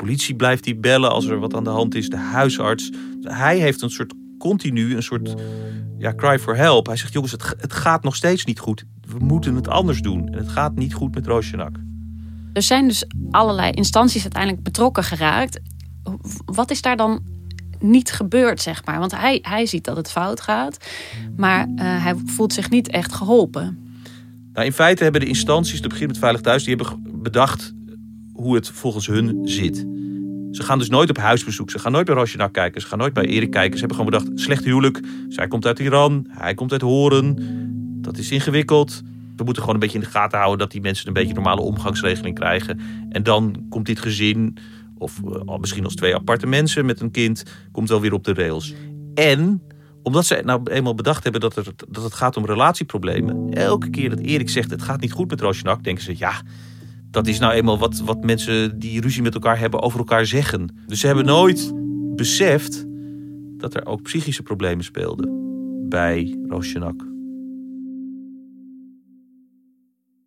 Politie 0.00 0.34
blijft 0.34 0.64
die 0.64 0.76
bellen 0.76 1.10
als 1.10 1.26
er 1.26 1.38
wat 1.38 1.54
aan 1.54 1.64
de 1.64 1.70
hand 1.70 1.94
is. 1.94 2.08
De 2.08 2.16
huisarts. 2.16 2.90
Hij 3.22 3.58
heeft 3.58 3.82
een 3.82 3.90
soort 3.90 4.14
continu, 4.38 4.96
een 4.96 5.02
soort 5.02 5.34
ja, 5.98 6.14
cry 6.14 6.38
for 6.38 6.56
help. 6.56 6.86
Hij 6.86 6.96
zegt, 6.96 7.12
jongens, 7.12 7.32
het, 7.32 7.54
het 7.58 7.72
gaat 7.72 8.02
nog 8.02 8.16
steeds 8.16 8.44
niet 8.44 8.58
goed. 8.58 8.84
We 9.00 9.24
moeten 9.24 9.54
het 9.54 9.68
anders 9.68 10.00
doen. 10.00 10.28
En 10.28 10.38
het 10.38 10.48
gaat 10.48 10.74
niet 10.74 10.94
goed 10.94 11.14
met 11.14 11.26
Roosjenak. 11.26 11.76
Er 12.52 12.62
zijn 12.62 12.88
dus 12.88 13.04
allerlei 13.30 13.70
instanties 13.70 14.22
uiteindelijk 14.22 14.62
betrokken 14.62 15.04
geraakt. 15.04 15.60
Wat 16.44 16.70
is 16.70 16.82
daar 16.82 16.96
dan 16.96 17.22
niet 17.78 18.12
gebeurd, 18.12 18.60
zeg 18.60 18.84
maar? 18.84 18.98
Want 18.98 19.12
hij, 19.16 19.38
hij 19.42 19.66
ziet 19.66 19.84
dat 19.84 19.96
het 19.96 20.10
fout 20.10 20.40
gaat, 20.40 20.76
maar 21.36 21.66
uh, 21.68 21.74
hij 21.76 22.14
voelt 22.24 22.52
zich 22.52 22.70
niet 22.70 22.88
echt 22.88 23.14
geholpen. 23.14 23.78
Nou, 24.52 24.66
in 24.66 24.72
feite 24.72 25.02
hebben 25.02 25.20
de 25.20 25.26
instanties, 25.26 25.80
te 25.80 25.88
beginnen 25.88 26.10
met 26.10 26.18
Veilig 26.18 26.40
Thuis, 26.40 26.64
die 26.64 26.76
hebben 26.76 27.22
bedacht 27.22 27.72
hoe 28.40 28.54
het 28.54 28.68
volgens 28.68 29.06
hun 29.06 29.40
zit. 29.44 29.86
Ze 30.50 30.62
gaan 30.62 30.78
dus 30.78 30.88
nooit 30.88 31.10
op 31.10 31.16
huisbezoek. 31.16 31.70
Ze 31.70 31.78
gaan 31.78 31.92
nooit 31.92 32.06
bij 32.06 32.14
Rosjanak 32.14 32.52
kijken. 32.52 32.80
Ze 32.80 32.86
gaan 32.86 32.98
nooit 32.98 33.12
bij 33.12 33.24
Erik 33.24 33.50
kijken. 33.50 33.78
Ze 33.78 33.86
hebben 33.86 33.96
gewoon 33.96 34.10
bedacht, 34.10 34.40
slecht 34.40 34.64
huwelijk. 34.64 35.00
Zij 35.28 35.48
komt 35.48 35.66
uit 35.66 35.78
Iran. 35.78 36.26
Hij 36.28 36.54
komt 36.54 36.72
uit 36.72 36.80
Horen. 36.80 37.36
Dat 38.02 38.18
is 38.18 38.30
ingewikkeld. 38.30 39.02
We 39.36 39.44
moeten 39.44 39.62
gewoon 39.62 39.74
een 39.74 39.80
beetje 39.80 39.98
in 39.98 40.04
de 40.04 40.10
gaten 40.10 40.38
houden... 40.38 40.58
dat 40.58 40.70
die 40.70 40.80
mensen 40.80 41.06
een 41.06 41.12
beetje 41.12 41.34
normale 41.34 41.60
omgangsregeling 41.60 42.34
krijgen. 42.34 42.80
En 43.08 43.22
dan 43.22 43.66
komt 43.68 43.86
dit 43.86 44.00
gezin... 44.00 44.56
of 44.98 45.20
uh, 45.24 45.56
misschien 45.58 45.84
als 45.84 45.94
twee 45.94 46.14
aparte 46.14 46.46
mensen 46.46 46.86
met 46.86 47.00
een 47.00 47.10
kind... 47.10 47.42
komt 47.72 47.88
wel 47.88 48.00
weer 48.00 48.12
op 48.12 48.24
de 48.24 48.34
rails. 48.34 48.74
En 49.14 49.62
omdat 50.02 50.26
ze 50.26 50.42
nou 50.44 50.60
eenmaal 50.70 50.94
bedacht 50.94 51.22
hebben 51.22 51.40
dat, 51.40 51.56
er, 51.56 51.64
dat 51.88 52.04
het 52.04 52.14
gaat 52.14 52.36
om 52.36 52.46
relatieproblemen. 52.46 53.54
Elke 53.54 53.90
keer 53.90 54.10
dat 54.10 54.18
Erik 54.18 54.50
zegt 54.50 54.70
het 54.70 54.82
gaat 54.82 55.00
niet 55.00 55.12
goed 55.12 55.30
met 55.30 55.40
Rosjanak, 55.40 55.84
denken 55.84 56.04
ze 56.04 56.14
ja, 56.16 56.42
dat 57.10 57.26
is 57.26 57.38
nou 57.38 57.52
eenmaal 57.52 57.78
wat, 57.78 57.98
wat 57.98 58.24
mensen 58.24 58.78
die 58.78 59.00
ruzie 59.00 59.22
met 59.22 59.34
elkaar 59.34 59.58
hebben 59.58 59.82
over 59.82 59.98
elkaar 59.98 60.26
zeggen. 60.26 60.82
Dus 60.86 61.00
ze 61.00 61.06
hebben 61.06 61.24
nooit 61.24 61.72
beseft 62.16 62.84
dat 63.56 63.74
er 63.74 63.86
ook 63.86 64.02
psychische 64.02 64.42
problemen 64.42 64.84
speelden 64.84 65.28
bij 65.88 66.38
Rosjanak. 66.48 67.08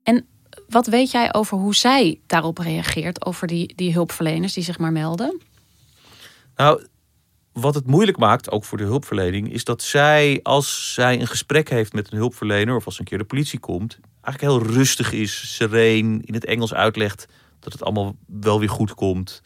En 0.03 0.25
wat 0.67 0.87
weet 0.87 1.11
jij 1.11 1.33
over 1.33 1.57
hoe 1.57 1.75
zij 1.75 2.19
daarop 2.25 2.57
reageert, 2.57 3.25
over 3.25 3.47
die, 3.47 3.75
die 3.75 3.93
hulpverleners 3.93 4.53
die 4.53 4.63
zich 4.63 4.79
maar 4.79 4.91
melden? 4.91 5.41
Nou, 6.55 6.85
wat 7.51 7.75
het 7.75 7.87
moeilijk 7.87 8.17
maakt, 8.17 8.51
ook 8.51 8.65
voor 8.65 8.77
de 8.77 8.83
hulpverlening, 8.83 9.53
is 9.53 9.63
dat 9.63 9.81
zij, 9.81 10.39
als 10.43 10.93
zij 10.93 11.19
een 11.19 11.27
gesprek 11.27 11.69
heeft 11.69 11.93
met 11.93 12.11
een 12.11 12.17
hulpverlener, 12.17 12.75
of 12.75 12.85
als 12.85 12.99
een 12.99 13.05
keer 13.05 13.17
de 13.17 13.23
politie 13.23 13.59
komt, 13.59 13.99
eigenlijk 14.23 14.41
heel 14.41 14.75
rustig 14.75 15.11
is, 15.11 15.55
sereen, 15.55 16.21
in 16.21 16.33
het 16.33 16.45
Engels 16.45 16.73
uitlegt 16.73 17.25
dat 17.59 17.73
het 17.73 17.83
allemaal 17.83 18.15
wel 18.25 18.59
weer 18.59 18.69
goed 18.69 18.93
komt. 18.93 19.41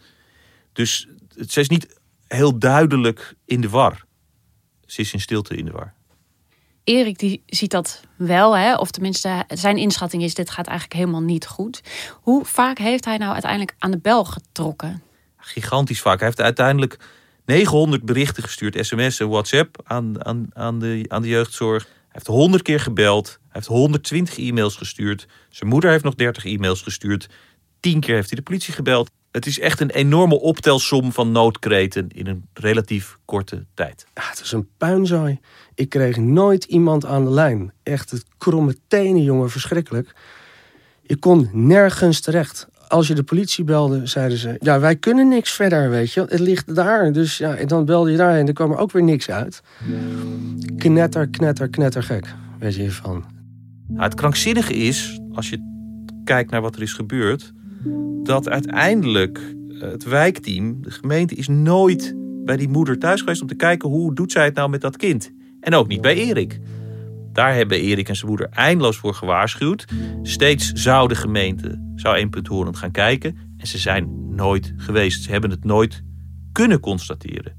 Dus 0.73 1.07
zij 1.35 1.61
is 1.61 1.69
niet 1.69 1.99
heel 2.27 2.59
duidelijk 2.59 3.35
in 3.45 3.61
de 3.61 3.69
war. 3.69 4.05
Ze 4.85 5.01
is 5.01 5.13
in 5.13 5.19
stilte 5.19 5.55
in 5.55 5.65
de 5.65 5.71
war. 5.71 5.93
Erik 6.83 7.19
die 7.19 7.43
ziet 7.45 7.71
dat 7.71 8.01
wel, 8.15 8.57
hè? 8.57 8.75
of 8.75 8.91
tenminste 8.91 9.43
zijn 9.47 9.77
inschatting 9.77 10.23
is: 10.23 10.33
dit 10.33 10.49
gaat 10.49 10.67
eigenlijk 10.67 10.99
helemaal 10.99 11.21
niet 11.21 11.47
goed. 11.47 11.81
Hoe 12.21 12.45
vaak 12.45 12.77
heeft 12.77 13.05
hij 13.05 13.17
nou 13.17 13.31
uiteindelijk 13.33 13.75
aan 13.77 13.91
de 13.91 13.99
bel 13.99 14.25
getrokken? 14.25 15.01
Gigantisch 15.37 16.01
vaak. 16.01 16.17
Hij 16.17 16.27
heeft 16.27 16.41
uiteindelijk 16.41 16.99
900 17.45 18.05
berichten 18.05 18.43
gestuurd, 18.43 18.85
sms 18.85 19.19
en 19.19 19.29
WhatsApp 19.29 19.81
aan, 19.83 20.25
aan, 20.25 20.47
aan, 20.53 20.79
de, 20.79 21.05
aan 21.07 21.21
de 21.21 21.27
jeugdzorg. 21.27 21.87
Heeft 22.17 22.29
100 22.29 22.63
keer 22.63 22.79
gebeld. 22.79 23.27
Hij 23.27 23.49
heeft 23.51 23.67
120 23.67 24.37
e-mails 24.37 24.75
gestuurd. 24.75 25.27
Zijn 25.49 25.69
moeder 25.69 25.89
heeft 25.89 26.03
nog 26.03 26.15
30 26.15 26.45
e-mails 26.45 26.81
gestuurd. 26.81 27.29
10 27.79 27.99
keer 27.99 28.15
heeft 28.15 28.29
hij 28.29 28.37
de 28.37 28.43
politie 28.43 28.73
gebeld. 28.73 29.11
Het 29.31 29.45
is 29.45 29.59
echt 29.59 29.79
een 29.79 29.89
enorme 29.89 30.39
optelsom 30.39 31.11
van 31.11 31.31
noodkreten 31.31 32.07
in 32.09 32.27
een 32.27 32.47
relatief 32.53 33.17
korte 33.25 33.65
tijd. 33.73 34.05
Het 34.13 34.41
is 34.43 34.51
een 34.51 34.69
puinzooi. 34.77 35.39
Ik 35.75 35.89
kreeg 35.89 36.17
nooit 36.17 36.63
iemand 36.63 37.05
aan 37.05 37.23
de 37.25 37.31
lijn. 37.31 37.73
Echt 37.83 38.11
het 38.11 38.25
kromme 38.37 38.75
tenen, 38.87 39.23
jongen, 39.23 39.49
verschrikkelijk. 39.49 40.15
Je 41.01 41.15
kon 41.15 41.49
nergens 41.51 42.19
terecht 42.19 42.67
als 42.87 43.07
je 43.07 43.13
de 43.13 43.23
politie 43.23 43.63
belde, 43.63 44.05
zeiden 44.05 44.37
ze: 44.37 44.55
Ja, 44.59 44.79
wij 44.79 44.95
kunnen 44.95 45.27
niks 45.27 45.51
verder, 45.51 45.89
weet 45.89 46.13
je. 46.13 46.21
Het 46.21 46.39
ligt 46.39 46.75
daar. 46.75 47.11
Dus 47.11 47.37
ja, 47.37 47.55
en 47.55 47.67
dan 47.67 47.85
belde 47.85 48.11
je 48.11 48.17
daar 48.17 48.35
en 48.37 48.47
er 48.47 48.53
kwam 48.53 48.71
er 48.71 48.77
ook 48.77 48.91
weer 48.91 49.03
niks 49.03 49.29
uit. 49.29 49.61
Knetter, 50.77 51.29
knetter, 51.29 51.69
knetter 51.69 52.03
gek. 52.03 52.25
Weet 52.59 52.75
je 52.75 52.81
hiervan. 52.81 53.25
Het 53.93 54.13
krankzinnige 54.13 54.73
is, 54.73 55.19
als 55.33 55.49
je 55.49 55.75
kijkt 56.23 56.51
naar 56.51 56.61
wat 56.61 56.75
er 56.75 56.81
is 56.81 56.93
gebeurd, 56.93 57.53
dat 58.23 58.49
uiteindelijk 58.49 59.55
eh, 59.69 59.81
het 59.81 60.03
wijkteam, 60.03 60.81
de 60.81 60.91
gemeente, 60.91 61.35
is 61.35 61.47
nooit 61.47 62.15
bij 62.45 62.57
die 62.57 62.69
moeder 62.69 62.99
thuis 62.99 63.19
geweest 63.19 63.41
om 63.41 63.47
te 63.47 63.55
kijken 63.55 63.89
hoe 63.89 64.15
doet 64.15 64.31
zij 64.31 64.45
het 64.45 64.55
nou 64.55 64.69
met 64.69 64.81
dat 64.81 64.97
kind. 64.97 65.31
En 65.59 65.73
ook 65.73 65.87
niet 65.87 66.01
bij 66.01 66.15
Erik. 66.15 66.59
Daar 67.37 67.55
hebben 67.55 67.79
Erik 67.79 68.09
en 68.09 68.15
zijn 68.15 68.27
moeder 68.27 68.49
eindeloos 68.49 68.97
voor 68.97 69.13
gewaarschuwd. 69.13 69.85
Steeds 70.21 70.71
zou 70.71 71.07
de 71.07 71.15
gemeente, 71.15 71.91
zou 71.95 72.29
horend 72.43 72.77
gaan 72.77 72.91
kijken. 72.91 73.37
En 73.57 73.67
ze 73.67 73.77
zijn 73.77 74.35
nooit 74.35 74.73
geweest. 74.77 75.23
Ze 75.23 75.31
hebben 75.31 75.49
het 75.49 75.63
nooit 75.63 76.03
kunnen 76.51 76.79
constateren. 76.79 77.55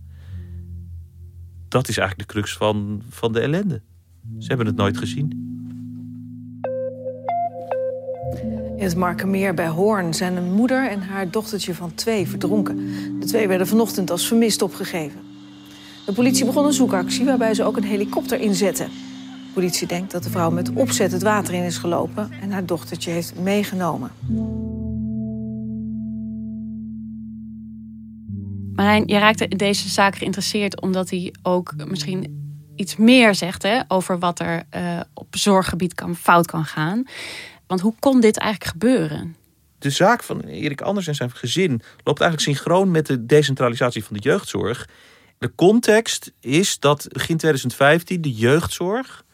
Dat 1.68 1.88
is 1.88 1.98
eigenlijk 1.98 2.28
de 2.28 2.34
crux 2.34 2.56
van, 2.56 3.02
van 3.08 3.32
de 3.32 3.40
ellende. 3.40 3.82
Ze 4.38 4.48
hebben 4.48 4.66
het 4.66 4.76
nooit 4.76 4.98
gezien. 4.98 5.30
In 8.76 8.84
het 8.84 8.96
Markermeer 8.96 9.54
bij 9.54 9.68
Hoorn 9.68 10.14
zijn 10.14 10.36
een 10.36 10.52
moeder 10.52 10.90
en 10.90 11.00
haar 11.00 11.30
dochtertje 11.30 11.74
van 11.74 11.94
twee 11.94 12.28
verdronken. 12.28 12.76
De 13.20 13.26
twee 13.26 13.48
werden 13.48 13.66
vanochtend 13.66 14.10
als 14.10 14.26
vermist 14.26 14.62
opgegeven. 14.62 15.20
De 16.06 16.12
politie 16.12 16.44
begon 16.44 16.64
een 16.64 16.72
zoekactie 16.72 17.24
waarbij 17.24 17.54
ze 17.54 17.64
ook 17.64 17.76
een 17.76 17.84
helikopter 17.84 18.40
inzetten 18.40 18.88
politie 19.58 19.86
denkt 19.86 20.10
dat 20.10 20.22
de 20.22 20.30
vrouw 20.30 20.50
met 20.50 20.72
opzet 20.72 21.12
het 21.12 21.22
water 21.22 21.54
in 21.54 21.62
is 21.62 21.78
gelopen 21.78 22.30
en 22.40 22.50
haar 22.50 22.66
dochtertje 22.66 23.10
heeft 23.10 23.34
meegenomen. 23.38 24.10
Marijn, 28.74 29.06
je 29.06 29.18
raakte 29.18 29.48
in 29.48 29.56
deze 29.56 29.88
zaak 29.88 30.16
geïnteresseerd 30.16 30.80
omdat 30.80 31.10
hij 31.10 31.34
ook 31.42 31.74
misschien 31.88 32.42
iets 32.76 32.96
meer 32.96 33.34
zegt 33.34 33.62
hè, 33.62 33.80
over 33.88 34.18
wat 34.18 34.40
er 34.40 34.62
uh, 34.76 35.00
op 35.14 35.26
zorggebied 35.30 35.94
kan, 35.94 36.16
fout 36.16 36.46
kan 36.46 36.64
gaan. 36.64 37.04
Want 37.66 37.80
hoe 37.80 37.94
kon 37.98 38.20
dit 38.20 38.38
eigenlijk 38.38 38.70
gebeuren? 38.70 39.36
De 39.78 39.90
zaak 39.90 40.22
van 40.22 40.40
Erik 40.40 40.80
Anders 40.80 41.06
en 41.06 41.14
zijn 41.14 41.30
gezin 41.30 41.82
loopt 42.04 42.20
eigenlijk 42.20 42.40
synchroon 42.40 42.90
met 42.90 43.06
de 43.06 43.26
decentralisatie 43.26 44.04
van 44.04 44.16
de 44.16 44.22
jeugdzorg. 44.22 44.88
De 45.38 45.52
context 45.54 46.32
is 46.40 46.78
dat 46.78 47.06
begin 47.08 47.36
2015 47.36 48.20
de 48.22 48.32
jeugdzorg 48.32 49.26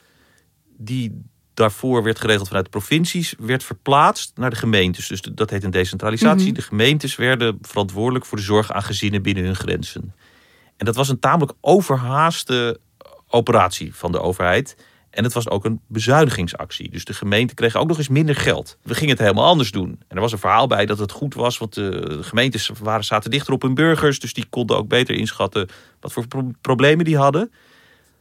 die 0.76 1.22
daarvoor 1.54 2.02
werd 2.02 2.20
geregeld 2.20 2.46
vanuit 2.46 2.64
de 2.64 2.70
provincies, 2.70 3.34
werd 3.38 3.64
verplaatst 3.64 4.32
naar 4.34 4.50
de 4.50 4.56
gemeentes. 4.56 5.08
Dus 5.08 5.20
dat 5.20 5.50
heet 5.50 5.64
een 5.64 5.70
decentralisatie. 5.70 6.46
Mhm. 6.46 6.54
De 6.54 6.62
gemeentes 6.62 7.16
werden 7.16 7.58
verantwoordelijk 7.60 8.26
voor 8.26 8.38
de 8.38 8.44
zorg 8.44 8.72
aan 8.72 8.82
gezinnen 8.82 9.22
binnen 9.22 9.44
hun 9.44 9.56
grenzen. 9.56 10.14
En 10.76 10.86
dat 10.86 10.96
was 10.96 11.08
een 11.08 11.18
tamelijk 11.18 11.52
overhaaste 11.60 12.80
operatie 13.28 13.94
van 13.94 14.12
de 14.12 14.20
overheid. 14.20 14.76
En 15.10 15.24
het 15.24 15.32
was 15.32 15.48
ook 15.48 15.64
een 15.64 15.80
bezuinigingsactie. 15.86 16.90
Dus 16.90 17.04
de 17.04 17.14
gemeente 17.14 17.54
kreeg 17.54 17.76
ook 17.76 17.88
nog 17.88 17.98
eens 17.98 18.08
minder 18.08 18.36
geld. 18.36 18.78
We 18.82 18.94
gingen 18.94 19.10
het 19.10 19.22
helemaal 19.22 19.44
anders 19.44 19.70
doen. 19.70 20.00
En 20.08 20.16
er 20.16 20.20
was 20.20 20.32
een 20.32 20.38
verhaal 20.38 20.66
bij 20.66 20.86
dat 20.86 20.98
het 20.98 21.12
goed 21.12 21.34
was, 21.34 21.58
want 21.58 21.74
de 21.74 22.18
gemeentes 22.20 22.70
waren, 22.82 23.04
zaten 23.04 23.30
dichter 23.30 23.52
op 23.52 23.62
hun 23.62 23.74
burgers. 23.74 24.20
Dus 24.20 24.32
die 24.32 24.46
konden 24.50 24.76
ook 24.76 24.88
beter 24.88 25.14
inschatten 25.14 25.68
wat 26.00 26.12
voor 26.12 26.26
problemen 26.60 27.04
die 27.04 27.16
hadden. 27.16 27.52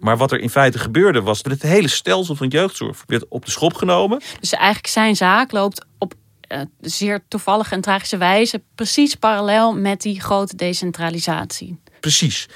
Maar 0.03 0.17
wat 0.17 0.31
er 0.31 0.39
in 0.39 0.49
feite 0.49 0.79
gebeurde 0.79 1.21
was 1.21 1.41
dat 1.41 1.51
het 1.51 1.61
hele 1.61 1.87
stelsel 1.87 2.35
van 2.35 2.47
jeugdzorg 2.47 3.03
werd 3.05 3.25
op 3.27 3.45
de 3.45 3.51
schop 3.51 3.73
genomen. 3.73 4.21
Dus 4.39 4.53
eigenlijk 4.53 4.87
zijn 4.87 5.15
zaak 5.15 5.51
loopt 5.51 5.85
op 5.97 6.13
uh, 6.49 6.61
zeer 6.81 7.23
toevallige 7.27 7.75
en 7.75 7.81
tragische 7.81 8.17
wijze 8.17 8.63
precies 8.75 9.15
parallel 9.15 9.73
met 9.75 10.01
die 10.01 10.21
grote 10.21 10.55
decentralisatie. 10.55 11.79
Precies. 11.99 12.49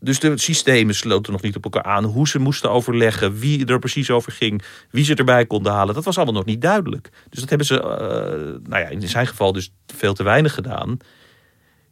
Dus 0.00 0.20
de 0.20 0.38
systemen 0.38 0.94
sloten 0.94 1.32
nog 1.32 1.42
niet 1.42 1.56
op 1.56 1.64
elkaar 1.64 1.82
aan. 1.82 2.04
Hoe 2.04 2.28
ze 2.28 2.38
moesten 2.38 2.70
overleggen, 2.70 3.38
wie 3.38 3.66
er 3.66 3.78
precies 3.78 4.10
over 4.10 4.32
ging, 4.32 4.62
wie 4.90 5.04
ze 5.04 5.14
erbij 5.14 5.46
konden 5.46 5.72
halen, 5.72 5.94
dat 5.94 6.04
was 6.04 6.16
allemaal 6.16 6.34
nog 6.34 6.44
niet 6.44 6.62
duidelijk. 6.62 7.10
Dus 7.28 7.40
dat 7.40 7.48
hebben 7.48 7.66
ze, 7.66 7.74
uh, 7.74 8.68
nou 8.70 8.82
ja, 8.82 8.88
in 8.88 9.08
zijn 9.08 9.26
geval 9.26 9.52
dus 9.52 9.72
veel 9.86 10.14
te 10.14 10.22
weinig 10.22 10.54
gedaan. 10.54 10.98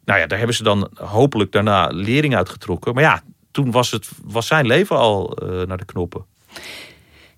Nou 0.05 0.19
ja, 0.19 0.27
daar 0.27 0.37
hebben 0.37 0.55
ze 0.55 0.63
dan 0.63 0.89
hopelijk 0.93 1.51
daarna 1.51 1.87
lering 1.87 2.35
uitgetrokken. 2.35 2.93
Maar 2.93 3.03
ja, 3.03 3.21
toen 3.57 3.71
was, 3.71 3.91
het, 3.91 4.09
was 4.23 4.47
zijn 4.47 4.65
leven 4.65 4.97
al 4.97 5.37
uh, 5.43 5.67
naar 5.67 5.77
de 5.77 5.85
knoppen. 5.85 6.25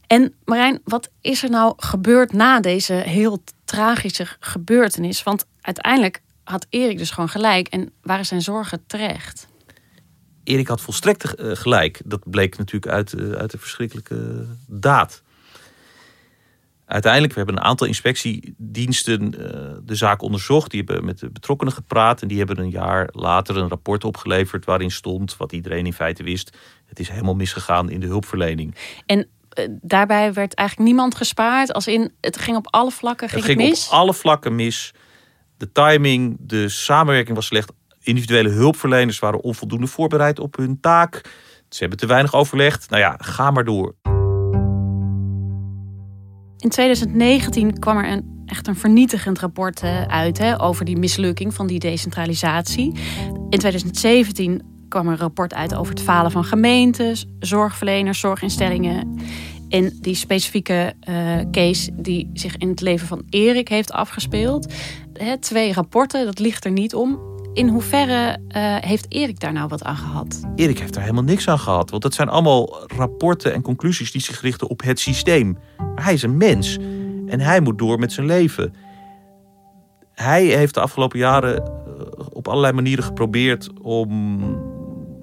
En 0.08 0.34
Marijn, 0.46 0.82
wat 0.84 1.10
is 1.22 1.44
er 1.44 1.50
nou 1.50 1.74
gebeurd 1.78 2.34
na 2.34 2.60
deze 2.60 2.94
heel 2.94 3.44
tragische 3.66 4.28
gebeurtenis? 4.40 5.24
Want 5.24 5.46
uiteindelijk 5.62 6.22
had 6.44 6.66
Erik 6.70 6.98
dus 6.98 7.12
gewoon 7.12 7.30
gelijk 7.30 7.68
en 7.68 7.92
waren 8.02 8.26
zijn 8.26 8.42
zorgen 8.42 8.84
terecht. 8.88 9.48
Erik 10.44 10.68
had 10.68 10.82
volstrekt 10.82 11.36
eh, 11.36 11.52
gelijk. 11.54 12.02
Dat 12.06 12.30
bleek 12.30 12.58
natuurlijk 12.58 12.94
uit, 12.94 13.14
eh, 13.14 13.32
uit 13.32 13.52
de 13.52 13.58
verschrikkelijke 13.58 14.46
daad. 14.68 15.22
Uiteindelijk, 16.90 17.34
we 17.34 17.40
hebben 17.40 17.58
een 17.58 17.64
aantal 17.64 17.88
inspectiediensten 17.88 19.22
uh, 19.24 19.78
de 19.84 19.96
zaak 19.96 20.22
onderzocht. 20.22 20.72
Die 20.72 20.84
hebben 20.86 21.06
met 21.06 21.20
de 21.20 21.30
betrokkenen 21.30 21.74
gepraat. 21.74 22.22
En 22.22 22.28
die 22.28 22.38
hebben 22.38 22.60
een 22.60 22.70
jaar 22.70 23.10
later 23.12 23.58
een 23.58 23.68
rapport 23.68 24.04
opgeleverd 24.04 24.66
waarin 24.66 24.92
stond 24.92 25.38
wat 25.38 25.52
iedereen 25.52 25.86
in 25.86 25.94
feite 25.94 26.24
wist. 26.24 26.58
Het 26.86 27.00
is 27.00 27.10
helemaal 27.10 27.36
misgegaan 27.36 27.90
in 27.90 28.00
de 28.00 28.08
hulpverlening. 28.08 28.76
En 29.06 29.28
daarbij 29.82 30.34
werd 30.34 30.54
eigenlijk 30.54 30.90
niemand 30.90 31.16
gespaard. 31.16 31.74
Als 31.74 31.88
in, 31.88 32.14
het 32.22 32.38
ging 32.38 32.58
op 32.58 32.68
alle 32.70 32.92
vlakken 32.92 33.30
ging 33.30 33.42
het 33.42 33.52
ging 33.52 33.70
mis? 33.70 33.88
op 33.88 33.94
alle 33.94 34.14
vlakken 34.14 34.56
mis. 34.56 34.94
De 35.58 35.72
timing, 35.72 36.38
de 36.40 36.70
samenwerking 36.70 37.36
was 37.36 37.46
slecht. 37.46 37.72
Individuele 38.02 38.50
hulpverleners 38.50 39.20
waren 39.20 39.42
onvoldoende 39.42 39.88
voorbereid 39.88 40.40
op 40.40 40.58
hun 40.58 40.80
taak. 40.80 41.22
Ze 41.70 41.80
hebben 41.80 41.98
te 41.98 42.06
weinig 42.06 42.34
overlegd. 42.34 42.90
Nou 42.90 43.02
ja, 43.02 43.16
ga 43.18 43.52
maar 43.52 43.66
door. 43.66 43.96
In 46.60 46.70
2019 46.70 47.80
kwam 47.80 47.98
er 47.98 48.12
een, 48.12 48.44
echt 48.46 48.68
een 48.68 48.76
vernietigend 48.76 49.40
rapport 49.40 49.82
eh, 49.82 50.02
uit 50.02 50.38
hè, 50.38 50.62
over 50.62 50.86
die 50.86 50.98
mislukking 50.98 51.54
van 51.54 51.68
die 51.68 51.80
decentralisatie. 51.80 52.94
In 53.50 53.60
2017 53.60 54.62
kwam 54.90 55.06
er 55.06 55.12
een 55.12 55.18
rapport 55.18 55.54
uit 55.54 55.76
over 55.76 55.94
het 55.94 56.04
falen 56.04 56.32
van 56.32 56.44
gemeentes, 56.44 57.26
zorgverleners, 57.40 58.20
zorginstellingen. 58.20 59.20
En 59.70 59.98
die 60.02 60.16
specifieke 60.16 60.94
uh, 61.10 61.36
case 61.52 61.92
die 61.94 62.30
zich 62.34 62.58
in 62.58 62.70
het 62.70 62.82
leven 62.82 63.08
van 63.08 63.24
Erik 63.30 63.68
heeft 63.68 63.92
afgespeeld. 63.92 64.74
Hè, 65.14 65.38
twee 65.38 65.74
rapporten, 65.74 66.26
dat 66.26 66.40
ligt 66.40 66.66
er 66.66 66.72
niet 66.72 66.96
om. 66.96 67.29
In 67.54 67.68
hoeverre 67.68 68.38
uh, 68.48 68.76
heeft 68.80 69.06
Erik 69.10 69.40
daar 69.40 69.54
nou 69.54 69.68
wat 69.68 69.84
aan 69.84 69.98
gehad? 69.98 70.42
Erik 70.56 70.80
heeft 70.80 70.94
daar 70.94 71.04
helemaal 71.04 71.24
niks 71.24 71.48
aan 71.48 71.60
gehad. 71.60 71.90
Want 71.90 72.04
dat 72.04 72.14
zijn 72.14 72.30
allemaal 72.30 72.88
rapporten 72.88 73.54
en 73.54 73.62
conclusies 73.62 74.12
die 74.12 74.22
zich 74.22 74.42
richten 74.42 74.68
op 74.68 74.82
het 74.82 75.00
systeem. 75.00 75.58
Maar 75.78 76.04
hij 76.04 76.14
is 76.14 76.24
een 76.24 76.38
mens. 76.38 76.78
En 77.28 77.40
hij 77.40 77.60
moet 77.60 77.78
door 77.78 78.00
met 78.00 78.12
zijn 78.12 78.26
leven. 78.26 78.74
Hij 80.14 80.46
heeft 80.46 80.74
de 80.74 80.80
afgelopen 80.80 81.20
jaren 81.20 81.64
uh, 81.64 82.26
op 82.30 82.48
allerlei 82.48 82.74
manieren 82.74 83.04
geprobeerd 83.04 83.70
om 83.82 84.40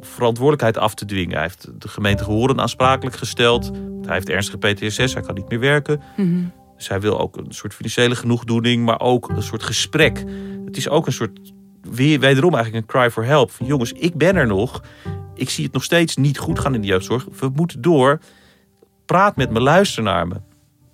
verantwoordelijkheid 0.00 0.78
af 0.78 0.95
te 0.95 1.04
dwingen. 1.04 1.35
Hij 1.35 1.42
heeft 1.42 1.80
de 1.80 1.88
gemeente 1.88 2.25
Gehoren 2.25 2.61
aansprakelijk 2.61 3.16
gesteld. 3.16 3.71
Hij 4.02 4.14
heeft 4.14 4.28
ernstige 4.28 4.59
PTSS, 4.59 5.14
hij 5.14 5.23
kan 5.23 5.35
niet 5.35 5.49
meer 5.49 5.61
werken. 5.61 6.00
Mm 6.16 6.26
-hmm. 6.26 6.52
Dus 6.76 6.88
hij 6.88 7.00
wil 7.00 7.21
ook 7.21 7.37
een 7.37 7.52
soort 7.52 7.75
financiële 7.75 8.14
genoegdoening, 8.14 8.85
maar 8.85 9.00
ook 9.00 9.28
een 9.28 9.42
soort 9.42 9.62
gesprek. 9.62 10.25
Het 10.64 10.76
is 10.76 10.88
ook 10.88 11.06
een 11.06 11.12
soort, 11.12 11.52
wederom 11.90 12.54
eigenlijk 12.54 12.84
een 12.84 13.00
cry 13.00 13.10
for 13.10 13.24
help. 13.24 13.50
Jongens, 13.64 13.92
ik 13.92 14.14
ben 14.14 14.36
er 14.36 14.46
nog. 14.46 14.82
Ik 15.34 15.50
zie 15.50 15.64
het 15.64 15.72
nog 15.72 15.84
steeds 15.84 16.16
niet 16.16 16.38
goed 16.38 16.58
gaan 16.58 16.74
in 16.74 16.80
de 16.80 16.86
jeugdzorg. 16.86 17.26
We 17.38 17.50
moeten 17.54 17.80
door. 17.80 18.20
Praat 19.06 19.36
met 19.36 19.50
me, 19.50 19.60
luister 19.60 20.02
naar 20.02 20.28
me. 20.28 20.34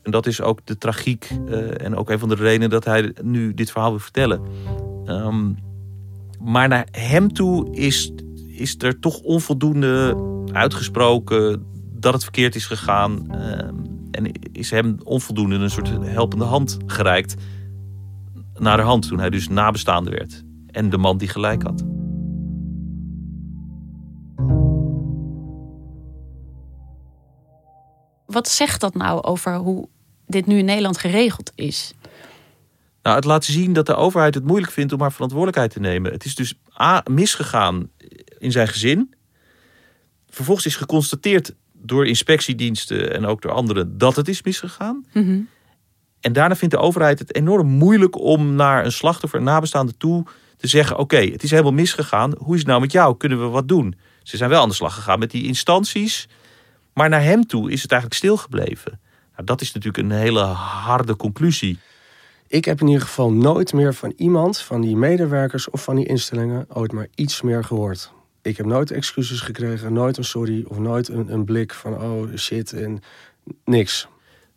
En 0.02 0.11
dat 0.11 0.26
is 0.26 0.40
ook 0.40 0.61
de 0.64 0.78
tragiek 0.78 1.31
uh, 1.48 1.85
en 1.85 1.96
ook 1.96 2.11
een 2.11 2.18
van 2.18 2.28
de 2.28 2.35
redenen 2.35 2.70
dat 2.70 2.85
hij 2.85 3.14
nu 3.22 3.55
dit 3.55 3.70
verhaal 3.70 3.90
wil 3.90 3.98
vertellen. 3.98 4.40
Um, 5.07 5.59
maar 6.40 6.68
naar 6.68 6.87
hem 6.90 7.33
toe 7.33 7.76
is 7.76 8.12
is 8.48 8.74
er 8.78 8.98
toch 8.98 9.20
onvoldoende 9.20 10.16
uitgesproken 10.52 11.66
dat 11.92 12.12
het 12.12 12.22
verkeerd 12.22 12.55
is 12.55 12.66
gegaan. 12.66 13.26
Uh, 13.31 13.38
en 14.11 14.33
is 14.52 14.70
hem 14.70 14.96
onvoldoende 15.05 15.55
een 15.55 15.70
soort 15.70 15.90
helpende 16.00 16.44
hand 16.44 16.76
gereikt. 16.87 17.35
Naar 18.59 18.76
de 18.76 18.83
hand 18.83 19.09
toen 19.09 19.18
hij 19.18 19.31
dus 19.31 19.48
nabestaande 19.48 20.11
werd. 20.11 20.44
En 20.72 20.90
de 20.90 20.98
man 20.98 21.18
die 21.18 21.28
gelijk 21.28 21.62
had. 21.62 21.85
Wat 28.26 28.48
zegt 28.48 28.80
dat 28.80 28.94
nou 28.94 29.22
over 29.22 29.56
hoe 29.56 29.88
dit 30.26 30.46
nu 30.46 30.58
in 30.58 30.64
Nederland 30.64 30.98
geregeld 30.98 31.52
is? 31.54 31.94
Nou, 33.02 33.16
het 33.16 33.24
laat 33.24 33.44
zien 33.44 33.72
dat 33.72 33.87
de 33.87 33.94
overheid 33.94 34.35
het 34.35 34.44
moeilijk 34.44 34.72
vindt 34.72 34.92
om 34.92 35.00
haar 35.00 35.12
verantwoordelijkheid 35.12 35.70
te 35.70 35.80
nemen. 35.80 36.12
Het 36.12 36.24
is 36.24 36.35
dus 36.35 36.54
A, 36.80 37.02
misgegaan 37.11 37.90
in 38.38 38.52
zijn 38.52 38.68
gezin. 38.68 39.14
Vervolgens 40.28 40.66
is 40.66 40.76
geconstateerd 40.76 41.54
door 41.72 42.06
inspectiediensten 42.06 43.14
en 43.14 43.26
ook 43.26 43.42
door 43.42 43.52
anderen 43.52 43.98
dat 43.98 44.16
het 44.16 44.28
is 44.28 44.42
misgegaan. 44.42 45.04
Mm 45.12 45.24
-hmm. 45.24 45.48
En 46.20 46.32
daarna 46.32 46.56
vindt 46.56 46.74
de 46.74 46.80
overheid 46.80 47.18
het 47.18 47.35
enorm 47.35 47.66
moeilijk 47.66 48.18
om 48.18 48.54
naar 48.54 48.85
een 48.85 48.92
slachtoffer, 48.92 49.42
nabestaande 49.42 49.96
toe 49.96 50.24
te 50.62 50.68
zeggen: 50.68 50.98
Oké, 50.98 51.14
okay, 51.14 51.31
het 51.31 51.42
is 51.42 51.51
helemaal 51.51 51.72
misgegaan. 51.72 52.35
Hoe 52.38 52.53
is 52.53 52.59
het 52.59 52.68
nou 52.68 52.81
met 52.81 52.92
jou? 52.92 53.16
Kunnen 53.16 53.40
we 53.40 53.46
wat 53.46 53.68
doen? 53.68 53.94
Ze 54.22 54.37
zijn 54.37 54.51
wel 54.51 54.62
aan 54.62 54.68
de 54.68 54.75
slag 54.75 54.94
gegaan 54.94 55.18
met 55.18 55.31
die 55.31 55.44
instanties. 55.44 56.29
Maar 56.92 57.09
naar 57.09 57.22
hem 57.22 57.46
toe 57.46 57.70
is 57.70 57.83
het 57.83 57.90
eigenlijk 57.90 58.20
stilgebleven. 58.20 59.01
Nou, 59.33 59.44
dat 59.44 59.61
is 59.61 59.72
natuurlijk 59.72 60.05
een 60.05 60.18
hele 60.18 60.40
harde 60.40 61.16
conclusie. 61.16 61.79
Ik 62.48 62.64
heb 62.64 62.81
in 62.81 62.87
ieder 62.87 63.03
geval 63.03 63.33
nooit 63.33 63.72
meer 63.72 63.94
van 63.94 64.12
iemand, 64.16 64.59
van 64.59 64.81
die 64.81 64.96
medewerkers 64.96 65.70
of 65.70 65.83
van 65.83 65.96
die 65.96 66.07
instellingen, 66.07 66.66
ooit 66.68 66.92
maar 66.92 67.07
iets 67.14 67.42
meer 67.42 67.64
gehoord. 67.64 68.12
Ik 68.42 68.57
heb 68.57 68.66
nooit 68.66 68.90
excuses 68.90 69.40
gekregen, 69.40 69.92
nooit 69.92 70.16
een 70.16 70.25
sorry 70.25 70.64
of 70.68 70.79
nooit 70.79 71.09
een, 71.09 71.33
een 71.33 71.44
blik 71.44 71.75
van 71.75 72.03
oh 72.03 72.37
shit 72.37 72.72
en 72.72 73.03
niks. 73.64 74.07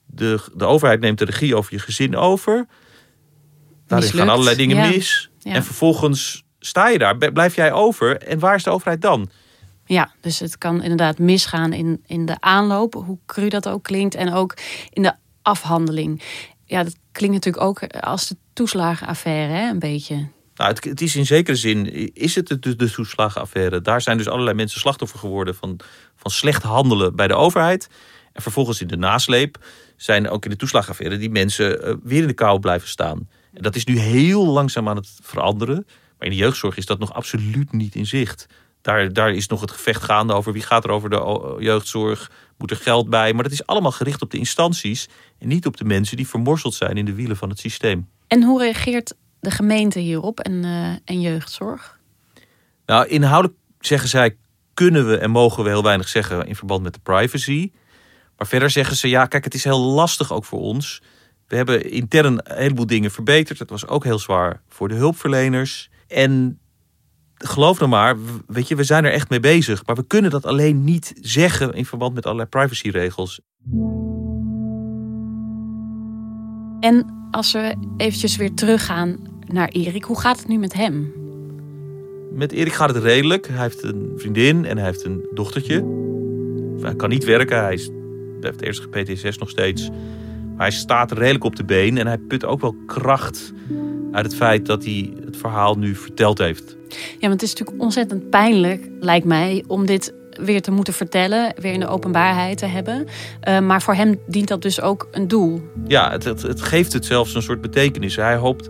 De, 0.06 0.39
de 0.54 0.65
overheid 0.65 1.00
neemt 1.00 1.18
de 1.18 1.26
regie 1.26 1.56
over 1.56 1.74
je 1.74 1.80
gezin 1.80 2.15
over. 2.15 2.68
Daarin 3.88 4.10
gaan 4.10 4.30
allerlei 4.30 4.56
dingen 4.56 4.78
ja. 4.78 4.89
mis. 4.89 5.30
Ja. 5.46 5.54
En 5.54 5.64
vervolgens 5.64 6.44
sta 6.60 6.88
je 6.88 6.98
daar, 6.98 7.18
blijf 7.18 7.56
jij 7.56 7.72
over. 7.72 8.18
En 8.18 8.40
waar 8.40 8.56
is 8.56 8.64
de 8.64 8.70
overheid 8.70 9.02
dan? 9.02 9.30
Ja, 9.86 10.12
dus 10.22 10.40
het 10.40 10.58
kan 10.58 10.82
inderdaad 10.82 11.20
misgaan 11.20 11.74
in, 11.74 12.04
in 12.06 12.26
de 12.26 12.36
aanloop, 12.40 12.94
hoe 12.94 13.18
cru 13.26 13.48
dat 13.48 13.70
ook 13.70 13.84
klinkt, 13.84 14.16
en 14.16 14.34
ook 14.34 14.58
in 14.90 15.02
de 15.02 15.14
afhandeling. 15.42 16.22
Ja, 16.64 16.84
dat 16.84 16.96
klinkt 17.12 17.36
natuurlijk 17.36 17.64
ook 17.64 17.84
als 17.88 18.28
de 18.28 18.38
toeslagenaffaire, 18.54 19.54
hè, 19.54 19.70
een 19.70 19.80
beetje. 19.80 20.16
Nou, 20.56 20.70
het, 20.70 20.84
het, 20.84 21.02
is 21.02 21.16
in 21.16 21.26
zekere 21.26 21.58
zin, 21.58 22.14
is 22.14 22.36
het 22.36 22.48
de, 22.48 22.76
de 22.76 22.92
toeslagenaffaire. 22.92 23.82
Daar 23.82 24.02
zijn 24.02 24.18
dus 24.18 24.28
allerlei 24.28 24.56
mensen 24.56 24.80
slachtoffer 24.80 25.20
geworden 25.20 25.56
van, 25.56 25.80
van 26.16 26.32
slecht 26.32 26.64
handelen 26.64 27.16
bij 27.16 27.28
de 27.28 27.36
overheid. 27.36 27.90
En 28.34 28.42
vervolgens 28.42 28.82
in 28.82 28.88
de 28.88 28.98
nasleep 28.98 29.66
zijn 29.96 30.30
ook 30.30 30.44
in 30.44 30.50
de 30.50 30.56
toeslagenaffaire 30.56 31.18
die 31.18 31.30
mensen 31.30 31.88
uh, 31.88 31.94
weer 32.04 32.22
in 32.22 32.28
de 32.28 32.34
kou 32.34 32.60
blijven 32.60 32.88
staan. 32.88 33.30
En 33.56 33.62
dat 33.62 33.76
is 33.76 33.86
nu 33.86 33.98
heel 33.98 34.46
langzaam 34.46 34.89
aan 34.89 34.96
het 34.96 35.10
veranderen. 35.22 35.86
Maar 36.18 36.28
in 36.28 36.30
de 36.30 36.44
jeugdzorg 36.44 36.78
is 36.78 36.86
dat 36.86 37.00
nog 37.00 37.13
absoluut 37.13 37.72
niet 37.72 37.96
in 37.96 38.06
zicht. 38.06 38.48
Daar, 38.82 39.13
daar 39.13 39.34
is 39.34 39.48
nog 39.48 39.62
het 39.62 39.72
gevecht 39.72 40.04
gaande 40.04 40.34
over 40.34 40.54
wie 40.54 40.62
gaat 40.62 40.84
er 40.84 40.89
over 40.89 41.10
de 41.10 41.56
jeugdzorg, 41.60 42.32
moet 42.58 42.72
er 42.72 42.78
geld 42.78 43.10
bij. 43.10 43.34
Maar 43.34 43.44
dat 43.44 43.52
is 43.52 43.65
allemaal 43.65 43.91
gericht 43.91 44.22
op 44.22 44.32
de 44.32 44.38
instanties 44.38 45.10
en 45.39 45.48
niet 45.48 45.65
op 45.65 45.78
de 45.78 45.86
mensen 45.86 46.18
die 46.18 46.28
vermorzeld 46.28 46.74
zijn 46.74 46.98
in 46.98 47.06
de 47.06 47.13
wielen 47.13 47.38
van 47.38 47.50
het 47.50 47.60
systeem. 47.60 48.10
En 48.28 48.44
hoe 48.44 48.60
reageert 48.60 49.15
de 49.39 49.52
gemeente 49.52 50.00
hierop 50.00 50.39
en, 50.39 50.63
uh, 50.63 50.88
en 51.06 51.22
jeugdzorg? 51.22 52.00
Nou, 52.86 53.08
inhoudelijk 53.08 53.60
zeggen 53.80 54.10
zij 54.10 54.38
kunnen 54.74 55.08
we 55.08 55.18
en 55.18 55.30
mogen 55.30 55.63
we 55.63 55.70
heel 55.70 55.84
weinig 55.84 56.08
zeggen 56.08 56.48
in 56.48 56.56
verband 56.56 56.84
met 56.84 56.94
de 56.94 57.00
privacy. 57.04 57.72
Maar 58.38 58.48
verder 58.48 58.70
zeggen 58.70 58.96
ze 58.96 59.10
ja, 59.10 59.26
kijk, 59.26 59.44
het 59.44 59.54
is 59.54 59.63
heel 59.63 59.80
lastig 59.80 60.32
ook 60.34 60.46
voor 60.46 60.60
ons. 60.60 61.02
We 61.48 61.56
hebben 61.56 61.92
intern 61.92 62.26
een 62.26 62.42
heleboel 62.44 62.86
dingen 62.86 63.12
verbeterd. 63.12 63.60
Het 63.60 63.70
was 63.70 63.88
ook 63.88 64.04
heel 64.04 64.20
zwaar 64.20 64.62
voor 64.68 64.88
de 64.88 64.96
hulpverleners. 64.96 65.90
En 66.08 66.60
geloof 67.36 67.80
nou 67.80 67.92
maar, 67.92 68.16
weet 68.48 68.68
je, 68.68 68.76
we 68.76 68.84
zijn 68.84 69.06
er 69.06 69.12
echt 69.12 69.30
mee 69.30 69.40
bezig. 69.40 69.86
Maar 69.86 69.96
we 69.96 70.08
kunnen 70.08 70.32
dat 70.32 70.46
alleen 70.46 70.84
niet 70.84 71.14
zeggen 71.22 71.74
in 71.74 71.86
verband 71.86 72.14
met 72.14 72.26
allerlei 72.26 72.50
privacyregels. 72.50 73.40
En 76.80 77.28
als 77.32 77.52
we 77.52 77.76
eventjes 77.98 78.36
weer 78.36 78.54
teruggaan 78.54 79.20
naar 79.48 79.68
Erik, 79.68 80.04
hoe 80.04 80.20
gaat 80.20 80.38
het 80.38 80.48
nu 80.48 80.58
met 80.58 80.74
hem? 80.74 81.14
Met 82.32 82.52
Erik 82.52 82.74
gaat 82.74 82.94
het 82.94 83.04
redelijk. 83.04 83.48
Hij 83.48 83.62
heeft 83.62 83.84
een 83.84 84.14
vriendin 84.16 84.66
en 84.66 84.78
hij 84.78 84.86
heeft 84.86 85.06
een 85.06 85.28
dochtertje. 85.34 86.04
Hij 86.82 86.96
kan 86.96 87.10
niet 87.10 87.24
werken, 87.24 87.64
hij, 87.64 87.74
is, 87.74 87.90
hij 88.42 88.54
heeft 88.60 88.90
PTSS 88.90 89.38
nog 89.38 89.50
steeds. 89.50 89.90
Hij 90.58 90.72
staat 90.72 91.12
redelijk 91.12 91.44
op 91.44 91.56
de 91.56 91.63
been 91.63 91.98
en 91.98 92.08
hij 92.08 92.18
put 92.18 92.46
ook 92.46 92.62
wel 92.62 92.76
kracht 92.86 93.54
uit 94.12 94.26
het 94.26 94.36
feit 94.36 94.65
dat 94.65 94.84
hij 94.84 95.13
het 95.26 95.38
verhaal 95.38 95.76
nu 95.76 95.96
verteld 95.96 96.38
heeft. 96.38 96.76
Ja, 96.89 97.28
want 97.28 97.34
het 97.34 97.41
is 97.41 97.50
natuurlijk 97.50 97.82
ontzettend 97.82 98.30
pijnlijk, 98.30 98.89
lijkt 99.00 99.26
mij, 99.26 99.63
om 99.68 99.86
dit 99.86 100.13
weer 100.30 100.62
te 100.62 100.72
moeten 100.72 100.94
vertellen, 100.94 101.54
weer 101.56 101.74
in 101.74 101.80
de 101.80 101.88
openbaarheid 101.88 102.58
te 102.58 102.65
hebben. 102.65 103.06
Uh, 103.48 103.60
maar 103.60 103.82
voor 103.82 103.94
hem 103.94 104.20
dient 104.28 104.48
dat 104.48 104.62
dus 104.62 104.82
ook 104.82 105.08
een 105.12 105.28
doel. 105.28 105.62
Ja, 105.88 106.12
het, 106.12 106.24
het, 106.24 106.41
het, 106.41 106.62
geeft 106.62 106.94
het 106.94 107.06
zelfs 107.06 107.36
een 107.36 107.41
soort 107.41 107.62
betekenis. 107.62 108.15
Hij 108.15 108.36
hoopt 108.36 108.70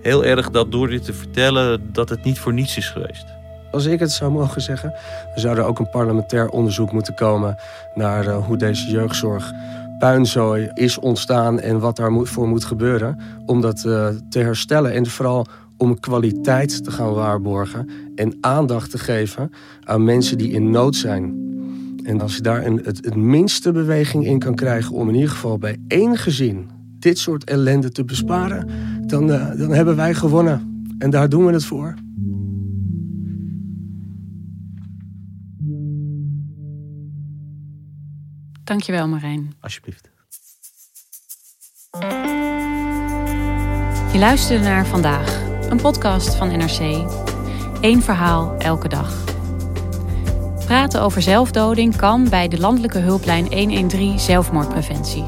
heel 0.00 0.24
erg 0.24 0.50
dat 0.50 0.72
door 0.72 0.88
dit 0.88 1.04
te 1.04 1.12
vertellen, 1.12 1.92
dat 1.92 2.08
het 2.08 2.24
niet 2.24 2.38
voor 2.38 2.52
niets 2.52 2.76
is 2.76 2.88
geweest. 2.88 3.24
Als 3.70 3.84
ik 3.84 4.00
het 4.00 4.12
zou 4.12 4.32
mogen 4.32 4.60
zeggen, 4.60 4.94
zou 5.34 5.56
er 5.56 5.64
ook 5.64 5.78
een 5.78 5.90
parlementair 5.90 6.48
onderzoek 6.48 6.92
moeten 6.92 7.14
komen 7.14 7.56
naar 7.94 8.26
uh, 8.26 8.46
hoe 8.46 8.56
deze 8.56 8.90
jeugdzorg 8.90 9.52
puinzooi 10.00 10.70
is 10.74 10.98
ontstaan 10.98 11.60
en 11.60 11.78
wat 11.78 11.96
daarvoor 11.96 12.48
moet 12.48 12.64
gebeuren 12.64 13.18
om 13.46 13.60
dat 13.60 13.84
uh, 13.86 14.08
te 14.28 14.38
herstellen. 14.38 14.92
En 14.92 15.06
vooral 15.06 15.46
om 15.76 16.00
kwaliteit 16.00 16.84
te 16.84 16.90
gaan 16.90 17.12
waarborgen 17.12 17.88
en 18.14 18.36
aandacht 18.40 18.90
te 18.90 18.98
geven 18.98 19.50
aan 19.84 20.04
mensen 20.04 20.38
die 20.38 20.50
in 20.50 20.70
nood 20.70 20.96
zijn. 20.96 21.48
En 22.04 22.20
als 22.20 22.36
je 22.36 22.42
daar 22.42 22.66
een, 22.66 22.80
het, 22.84 23.14
minste 23.14 23.72
beweging 23.72 24.26
in 24.26 24.38
kan 24.38 24.54
krijgen 24.54 24.94
om 24.94 25.08
in 25.08 25.14
ieder 25.14 25.30
geval 25.30 25.58
bij 25.58 25.76
één 25.88 26.16
gezin 26.16 26.68
dit 26.98 27.18
soort 27.18 27.44
ellende 27.44 27.90
te 27.90 28.04
besparen, 28.04 28.68
dan, 29.06 29.30
uh, 29.30 29.58
dan 29.58 29.72
hebben 29.72 29.96
wij 29.96 30.14
gewonnen. 30.14 30.84
En 30.98 31.10
daar 31.10 31.28
doen 31.28 31.46
we 31.46 31.52
het 31.52 31.64
voor. 31.64 31.94
Dankjewel 38.70 39.08
Marijn. 39.08 39.54
Alsjeblieft. 39.60 40.10
Je 44.12 44.18
luisterde 44.18 44.64
naar 44.64 44.86
Vandaag, 44.86 45.42
een 45.68 45.80
podcast 45.80 46.34
van 46.34 46.48
NRC. 46.48 46.78
Eén 47.80 48.02
verhaal 48.02 48.54
elke 48.58 48.88
dag. 48.88 49.24
Praten 50.64 51.02
over 51.02 51.22
zelfdoding 51.22 51.96
kan 51.96 52.28
bij 52.28 52.48
de 52.48 52.58
landelijke 52.58 52.98
hulplijn 52.98 53.44
113 53.44 54.18
zelfmoordpreventie. 54.18 55.24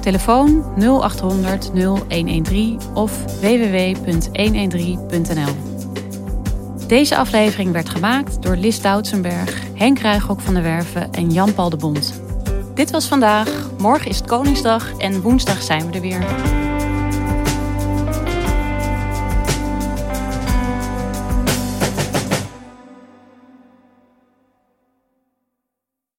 Telefoon 0.00 0.64
0800 0.78 1.72
0113 1.72 2.80
of 2.94 3.40
www.113.nl. 3.40 5.54
Deze 6.86 7.16
aflevering 7.16 7.72
werd 7.72 7.88
gemaakt 7.88 8.42
door 8.42 8.56
Lis 8.56 8.80
Doutsenberg, 8.80 9.62
Henk 9.74 9.98
Ruigrok 9.98 10.40
van 10.40 10.54
der 10.54 10.62
Werven 10.62 11.12
en 11.12 11.32
Jan-Paul 11.32 11.70
de 11.70 11.76
Bond. 11.76 12.28
Dit 12.80 12.90
was 12.90 13.08
vandaag. 13.08 13.70
Morgen 13.78 14.08
is 14.10 14.16
het 14.16 14.26
Koningsdag 14.26 14.96
en 14.98 15.20
woensdag 15.20 15.62
zijn 15.62 15.86
we 15.86 15.92
er 15.92 16.00
weer. 16.00 16.59